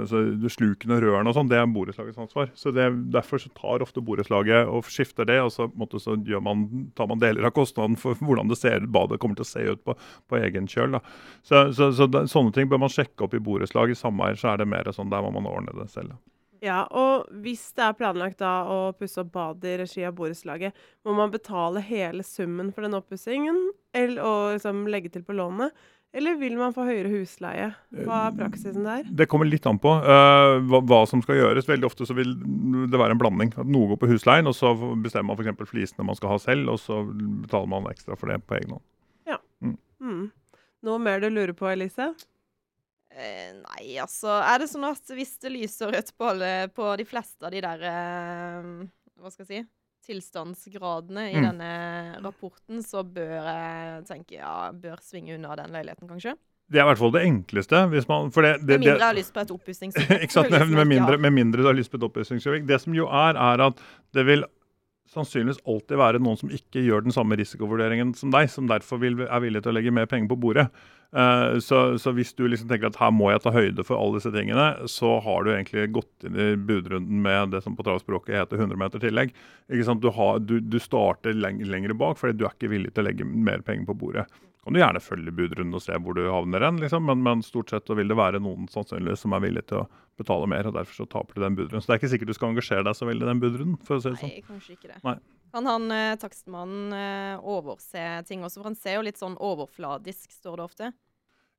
slukene 0.54 1.00
og 1.00 1.02
rørene 1.02 1.32
og 1.32 1.34
sånn, 1.34 1.50
det 1.50 1.58
er 1.58 1.72
borettslagets 1.74 2.20
ansvar. 2.22 2.52
Så 2.54 2.70
det, 2.76 2.86
Derfor 3.16 3.42
så 3.42 3.50
tar 3.58 3.82
ofte 3.82 4.04
borettslaget 4.06 4.70
og 4.70 4.86
skifter 4.86 5.26
det, 5.26 5.40
og 5.42 5.50
så, 5.56 5.66
måte, 5.74 5.98
så 6.04 6.14
man, 6.46 6.68
tar 6.94 7.10
man 7.10 7.22
deler 7.22 7.48
av 7.50 7.56
kostnaden 7.58 7.98
for 7.98 8.20
hvordan 8.22 8.52
det 8.52 8.60
ser 8.62 8.86
badet 8.86 9.18
kommer 9.24 9.40
til 9.40 9.48
å 9.48 9.50
se 9.50 9.64
ut 9.72 9.82
på, 9.88 9.96
på 10.30 10.38
egen 10.38 10.70
kjøl. 10.70 11.00
Da. 11.00 11.02
Så, 11.42 11.64
så, 11.74 11.90
så 11.98 12.06
det, 12.06 12.28
Sånne 12.30 12.54
ting 12.54 12.70
bør 12.70 12.84
man 12.84 12.94
sjekke 12.94 13.26
opp 13.26 13.34
i 13.34 13.42
borettslag. 13.42 13.90
I 13.90 13.98
sameier 13.98 14.38
så 14.38 14.52
er 14.52 14.62
det 14.62 14.70
mer 14.70 14.92
sånn 14.94 15.10
der 15.10 15.26
må 15.26 15.34
man 15.34 15.50
ordne 15.50 15.74
det 15.80 15.90
selv. 15.90 16.14
Da. 16.14 16.22
Ja, 16.62 16.84
og 16.94 17.26
hvis 17.42 17.64
det 17.74 17.88
er 17.88 17.98
planlagt 17.98 18.38
da 18.44 18.52
å 18.70 18.92
pusse 18.94 19.24
opp 19.24 19.32
badet 19.34 19.66
i 19.66 19.80
regi 19.82 20.06
av 20.06 20.14
borettslaget, 20.20 20.78
må 21.10 21.16
man 21.18 21.34
betale 21.34 21.82
hele 21.82 22.22
summen 22.22 22.70
for 22.70 22.86
den 22.86 22.94
oppussingen 23.00 23.58
og 24.22 24.54
liksom 24.54 24.86
legge 24.94 25.10
til 25.16 25.26
på 25.26 25.34
lånet? 25.40 25.74
Eller 26.12 26.36
vil 26.36 26.58
man 26.60 26.74
få 26.76 26.84
høyere 26.84 27.08
husleie? 27.08 27.70
Hva 28.04 28.26
er 28.28 28.34
praksisen 28.36 28.84
der? 28.84 29.06
Det 29.08 29.30
kommer 29.32 29.48
litt 29.48 29.68
an 29.70 29.80
på 29.80 29.94
uh, 30.04 30.58
hva, 30.68 30.82
hva, 30.84 31.00
som 31.08 31.22
skal 31.24 31.40
gjøres. 31.40 31.70
Veldig 31.70 31.88
ofte 31.88 32.08
så 32.08 32.16
vil 32.18 32.34
det 32.92 33.00
være 33.00 33.16
en 33.16 33.22
blanding. 33.22 33.54
At 33.56 33.70
noe 33.72 33.94
går 33.94 34.02
på 34.02 34.10
husleien, 34.12 34.50
og 34.50 34.58
så 34.58 34.74
bestemmer 34.76 35.32
man 35.32 35.40
f.eks. 35.40 35.72
flisene 35.72 36.08
man 36.10 36.20
skal 36.20 36.34
ha 36.34 36.42
selv, 36.44 36.74
og 36.74 36.82
så 36.84 37.00
betaler 37.08 37.72
man 37.72 37.88
ekstra 37.94 38.20
for 38.20 38.32
det 38.32 38.42
på 38.44 38.60
egen 38.60 38.76
hånd. 38.76 38.86
Ja. 39.32 39.40
Mm. 39.64 39.78
Mm. 40.04 40.28
Noe 40.84 41.00
mer 41.00 41.24
du 41.24 41.30
lurer 41.32 41.56
på, 41.56 41.70
Elise? 41.72 42.12
Eh, 43.12 43.52
nei, 43.60 43.98
altså 44.00 44.38
Er 44.40 44.62
det 44.64 44.70
sånn 44.72 44.88
at 44.88 45.12
hvis 45.12 45.34
det 45.44 45.52
lyser 45.52 45.92
rødt 45.92 46.14
på, 46.16 46.30
alle, 46.32 46.70
på 46.72 46.94
de 47.00 47.04
fleste 47.08 47.44
av 47.44 47.52
de 47.52 47.60
der 47.60 47.82
eh, 47.84 48.70
Hva 49.20 49.32
skal 49.34 49.44
jeg 49.44 49.50
si 49.50 49.64
tilstandsgradene 50.06 51.28
i 51.32 51.36
mm. 51.38 51.48
denne 51.50 51.74
rapporten, 52.24 52.82
så 52.86 53.04
bør 53.06 53.36
jeg 53.38 54.06
tenke 54.10 54.40
ja, 54.40 54.72
bør 54.74 55.02
svinge 55.06 55.36
unna 55.38 55.58
den 55.60 55.76
leiligheten, 55.76 56.10
kanskje. 56.10 56.36
Det 56.72 56.80
er 56.80 56.86
i 56.86 56.88
hvert 56.88 57.02
fall 57.02 57.12
det 57.12 57.26
enkleste. 57.28 57.84
hvis 57.92 58.08
Man, 58.08 58.30
det, 58.32 58.54
det, 58.64 58.78
med 58.80 58.86
mindre 58.86 58.96
jeg 58.96 59.10
har 59.10 59.18
lyst 59.18 59.34
på 59.36 59.44
et 59.44 59.52
oppussingsobjekt. 59.52 60.38
med, 60.78 60.88
mindre, 60.88 61.18
med 61.20 61.36
mindre 61.36 61.66
du 61.66 61.68
har 61.68 61.76
lyst 61.76 61.92
på 61.92 62.00
et 62.00 62.08
oppussingsobjekt. 62.08 62.68
Det 62.70 62.80
som 62.80 62.96
jo 62.96 63.10
er, 63.12 63.36
er 63.36 63.66
at 63.68 63.84
det 64.16 64.26
vil 64.30 64.46
sannsynligvis 65.12 65.60
alltid 65.68 66.00
være 66.00 66.22
noen 66.24 66.40
som 66.40 66.54
ikke 66.56 66.84
gjør 66.86 67.04
den 67.04 67.16
samme 67.16 67.36
risikovurderingen 67.40 68.14
som 68.16 68.32
deg, 68.32 68.48
som 68.52 68.70
derfor 68.72 69.02
vil, 69.02 69.20
er 69.28 69.44
villig 69.44 69.64
til 69.64 69.74
å 69.74 69.76
legge 69.76 69.92
mer 69.96 70.08
penger 70.08 70.32
på 70.32 70.40
bordet. 70.40 70.70
Uh, 71.12 71.60
så, 71.60 71.98
så, 72.00 72.14
hvis 72.16 72.32
du 72.38 72.46
liksom 72.48 72.70
tenker 72.70 72.88
at 72.88 73.00
her 73.02 73.10
må 73.12 73.34
jeg 73.34 73.42
ta 73.44 73.52
høyde 73.52 73.84
for 73.84 74.00
alle 74.00 74.20
disse 74.20 74.32
tingene, 74.32 74.68
så 74.88 75.18
har 75.26 75.44
du 75.44 75.52
egentlig 75.52 75.90
gått 75.98 76.28
inn 76.28 76.38
i 76.40 76.54
budrunden 76.56 77.20
med 77.26 77.52
det 77.52 77.60
som 77.66 77.76
på 77.76 77.84
travspråket 77.84 78.38
heter 78.38 78.62
100 78.64 78.80
meter 78.80 79.04
tillegg. 79.04 79.34
Du, 79.68 80.08
har, 80.16 80.40
du, 80.40 80.60
du, 80.64 80.80
starter 80.80 81.36
leng 81.36 81.60
lengre 81.68 81.98
bak 81.98 82.20
fordi 82.20 82.40
du 82.40 82.46
er 82.48 82.56
ikke 82.56 82.72
villig 82.72 82.94
til 82.96 83.04
å 83.04 83.10
legge 83.10 83.28
mer 83.28 83.66
penger 83.68 83.90
på 83.92 83.98
bordet. 84.06 84.24
Kan 84.64 84.78
du 84.78 84.80
gjerne 84.80 85.02
følge 85.04 85.34
budrunden 85.36 85.76
og 85.76 85.84
se 85.84 85.98
hvor 85.98 86.16
du 86.16 86.22
havner 86.30 86.64
hen, 86.64 86.80
liksom, 86.80 87.04
men, 87.10 87.20
men, 87.26 87.44
stort 87.44 87.74
sett 87.74 87.88
så 87.90 87.98
vil 87.98 88.12
det 88.12 88.20
være 88.20 88.40
noen 88.40 88.70
sannsynligvis 88.72 89.26
som 89.26 89.36
er 89.36 89.44
villig 89.44 89.66
til 89.72 89.82
å 89.82 89.88
betale 90.22 90.48
mer, 90.48 90.70
og 90.70 90.78
derfor 90.78 91.02
så 91.02 91.08
taper 91.10 91.36
du 91.36 91.44
den 91.44 91.58
budrunden. 91.58 91.82
Så 91.82 91.90
det 91.90 91.96
er 91.96 92.02
ikke 92.04 92.12
sikkert 92.14 92.32
du 92.32 92.38
skal 92.38 92.54
engasjere 92.54 92.86
deg 92.86 92.96
så 92.96 93.08
veldig 93.10 93.26
i 93.26 93.32
den 93.34 93.42
budrunden. 93.42 93.80
for 93.88 93.98
å 93.98 94.04
si 94.04 94.14
det 94.14 94.22
sånn. 94.22 94.36
Nei, 94.36 94.44
kanskje 94.46 94.76
ikke 94.78 94.92
det. 94.94 95.00
Nei. 95.08 95.18
Kan 95.52 95.68
han 95.68 95.92
eh, 95.92 96.18
takstmannen 96.20 96.94
eh, 96.96 97.40
overse 97.44 98.04
ting 98.28 98.44
også? 98.46 98.62
For 98.62 98.72
han 98.72 98.78
ser 98.80 99.00
jo 99.00 99.08
litt 99.08 99.20
sånn 99.20 99.36
overfladisk, 99.40 100.32
står 100.32 100.62
det 100.62 100.68
ofte. 100.68 100.92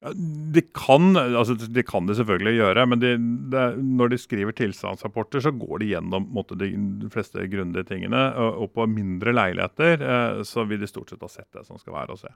Ja, 0.03 0.11
de, 0.55 0.63
kan, 0.75 1.13
altså, 1.15 1.55
de 1.55 1.83
kan 1.87 2.09
det 2.09 2.17
selvfølgelig 2.19 2.57
gjøre, 2.57 2.87
men 2.91 3.03
de, 3.03 3.13
de, 3.53 3.67
når 4.01 4.11
de 4.11 4.19
skriver 4.19 4.57
tilstandsrapporter, 4.59 5.45
så 5.45 5.53
går 5.55 5.79
de 5.79 5.93
gjennom 5.93 6.27
måte, 6.35 6.59
de, 6.59 6.73
fleste 7.15 7.45
grundige 7.53 7.87
tingene. 7.93 8.25
Og, 8.35 8.65
og 8.65 8.73
på 8.75 8.89
mindre 8.91 9.37
leiligheter 9.37 10.03
eh, 10.03 10.43
så 10.49 10.67
vil 10.67 10.83
de 10.83 10.91
stort 10.91 11.13
sett 11.13 11.23
ha 11.23 11.31
sett 11.31 11.53
det 11.55 11.63
som 11.69 11.79
skal 11.79 12.01
være 12.01 12.17
å 12.17 12.23
se. 12.25 12.33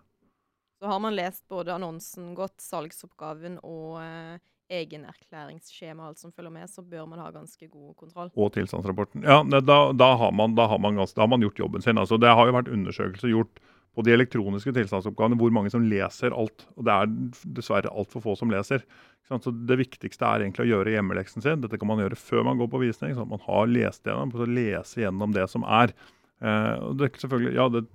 Så 0.78 0.90
har 0.90 1.00
man 1.00 1.16
lest 1.16 1.47
både 1.49 1.73
annonsen 1.75 2.35
godt, 2.37 2.59
salgsoppgaven 2.61 3.56
og 3.64 3.97
eh, 4.02 4.37
egenerklæringsskjema 4.76 6.09
alt 6.09 6.21
som 6.21 6.33
følger 6.35 6.52
med, 6.52 6.68
så 6.71 6.83
bør 6.83 7.06
man 7.09 7.23
ha 7.23 7.30
ganske 7.33 7.68
god 7.71 7.95
kontroll. 7.97 8.33
Og 8.35 8.52
tilstandsrapporten. 8.56 9.25
Ja, 9.25 9.40
da, 9.47 9.78
da, 9.92 10.11
har, 10.21 10.35
man, 10.37 10.56
da, 10.59 10.66
har, 10.68 10.83
man, 10.83 10.99
da 10.99 11.23
har, 11.23 11.30
man, 11.33 11.45
gjort 11.47 11.62
jobben 11.64 11.85
sin. 11.85 11.99
Altså, 11.99 12.18
det 12.21 12.35
har 12.35 12.49
jo 12.49 12.56
vært 12.59 12.73
undersøkelser 12.73 13.33
gjort 13.33 13.62
på 13.97 14.04
de 14.04 14.12
elektroniske 14.12 14.75
tilstandsoppgavene 14.76 15.39
hvor 15.41 15.52
mange 15.56 15.73
som 15.73 15.86
leser 15.89 16.34
alt. 16.36 16.67
Og 16.76 16.84
det 16.84 16.97
er 16.97 17.15
dessverre 17.56 17.93
altfor 17.93 18.25
få 18.26 18.34
som 18.36 18.52
leser. 18.52 18.84
Så 19.26 19.50
Det 19.50 19.78
viktigste 19.80 20.26
er 20.28 20.45
egentlig 20.45 20.67
å 20.67 20.73
gjøre 20.75 20.93
hjemmeleksen 20.93 21.43
sin. 21.43 21.62
Dette 21.62 21.80
kan 21.80 21.89
man 21.89 22.02
gjøre 22.02 22.19
før 22.21 22.45
man 22.47 22.60
går 22.60 22.69
på 22.75 22.82
visning, 22.84 23.17
sånn 23.17 23.26
at 23.26 23.32
man 23.32 23.47
har 23.47 23.73
lest 23.73 24.04
gjennom, 24.06 24.34
så 24.34 24.47
lese 24.50 25.00
gjennom 25.00 25.32
det 25.34 25.49
som 25.50 25.65
er. 25.65 25.97
Eh, 26.42 26.75
og 26.84 26.99
det, 27.00 27.14
selvfølgelig, 27.20 27.54
ja, 27.56 27.68
det 27.72 27.86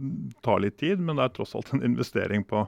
tar 0.45 0.63
litt 0.63 0.80
tid, 0.82 0.99
men 0.99 1.19
det 1.19 1.27
er 1.27 1.36
tross 1.36 1.54
alt 1.58 1.73
en 1.75 1.86
investering 1.86 2.45
på 2.47 2.65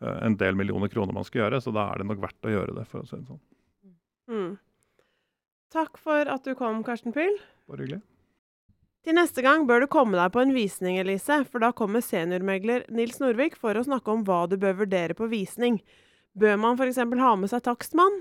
Eh, 0.00 0.26
en 0.26 0.36
del 0.36 0.54
millioner 0.54 0.88
kroner 0.88 1.14
man 1.16 1.24
skal 1.24 1.44
gjøre, 1.44 1.60
så 1.60 1.72
da 1.72 1.88
er 1.92 2.02
det 2.02 2.08
nok 2.10 2.20
verdt 2.26 2.48
å 2.48 2.52
gjøre 2.52 2.74
det. 2.76 2.84
for 2.90 3.02
å 3.02 3.08
si 3.08 3.16
det 3.16 3.28
sånn. 3.30 3.40
Mm. 4.28 4.52
Takk 5.72 5.98
for 5.98 6.28
at 6.28 6.44
du 6.44 6.54
kom, 6.58 6.82
Karsten 6.84 7.14
Pyll. 7.16 7.38
Bare 7.70 7.84
hyggelig. 7.84 8.02
Til 9.06 9.14
neste 9.14 9.42
gang 9.42 9.68
bør 9.68 9.84
du 9.84 9.86
komme 9.86 10.18
deg 10.18 10.32
på 10.34 10.42
en 10.42 10.52
visning, 10.54 10.98
Elise, 10.98 11.44
for 11.46 11.62
da 11.62 11.70
kommer 11.72 12.02
seniormegler 12.02 12.88
Nils 12.90 13.20
Norvik 13.22 13.54
for 13.56 13.78
å 13.78 13.84
snakke 13.86 14.10
om 14.10 14.24
hva 14.26 14.48
du 14.50 14.56
bør 14.58 14.82
vurdere 14.82 15.14
på 15.14 15.30
visning. 15.30 15.78
Bør 16.36 16.58
man 16.58 16.76
f.eks. 16.76 16.98
ha 16.98 17.34
med 17.38 17.52
seg 17.52 17.62
takstmann? 17.62 18.18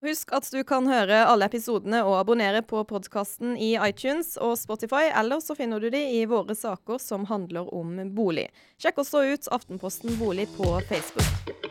Husk 0.00 0.30
at 0.32 0.46
du 0.48 0.62
kan 0.64 0.86
høre 0.88 1.26
alle 1.28 1.44
episodene 1.50 1.98
og 2.08 2.14
abonnere 2.22 2.62
på 2.64 2.80
podkasten 2.88 3.52
i 3.60 3.74
iTunes 3.76 4.32
og 4.40 4.54
Spotify, 4.56 5.10
eller 5.12 5.44
så 5.44 5.52
finner 5.58 5.76
du 5.76 5.90
de 5.92 6.00
i 6.16 6.22
våre 6.24 6.56
saker 6.56 6.96
som 6.96 7.28
handler 7.28 7.68
om 7.68 7.98
bolig. 8.16 8.48
Sjekk 8.80 9.04
også 9.04 9.26
ut 9.28 9.50
Aftenposten 9.52 10.16
bolig 10.16 10.48
på 10.56 10.72
Facebook. 10.88 11.69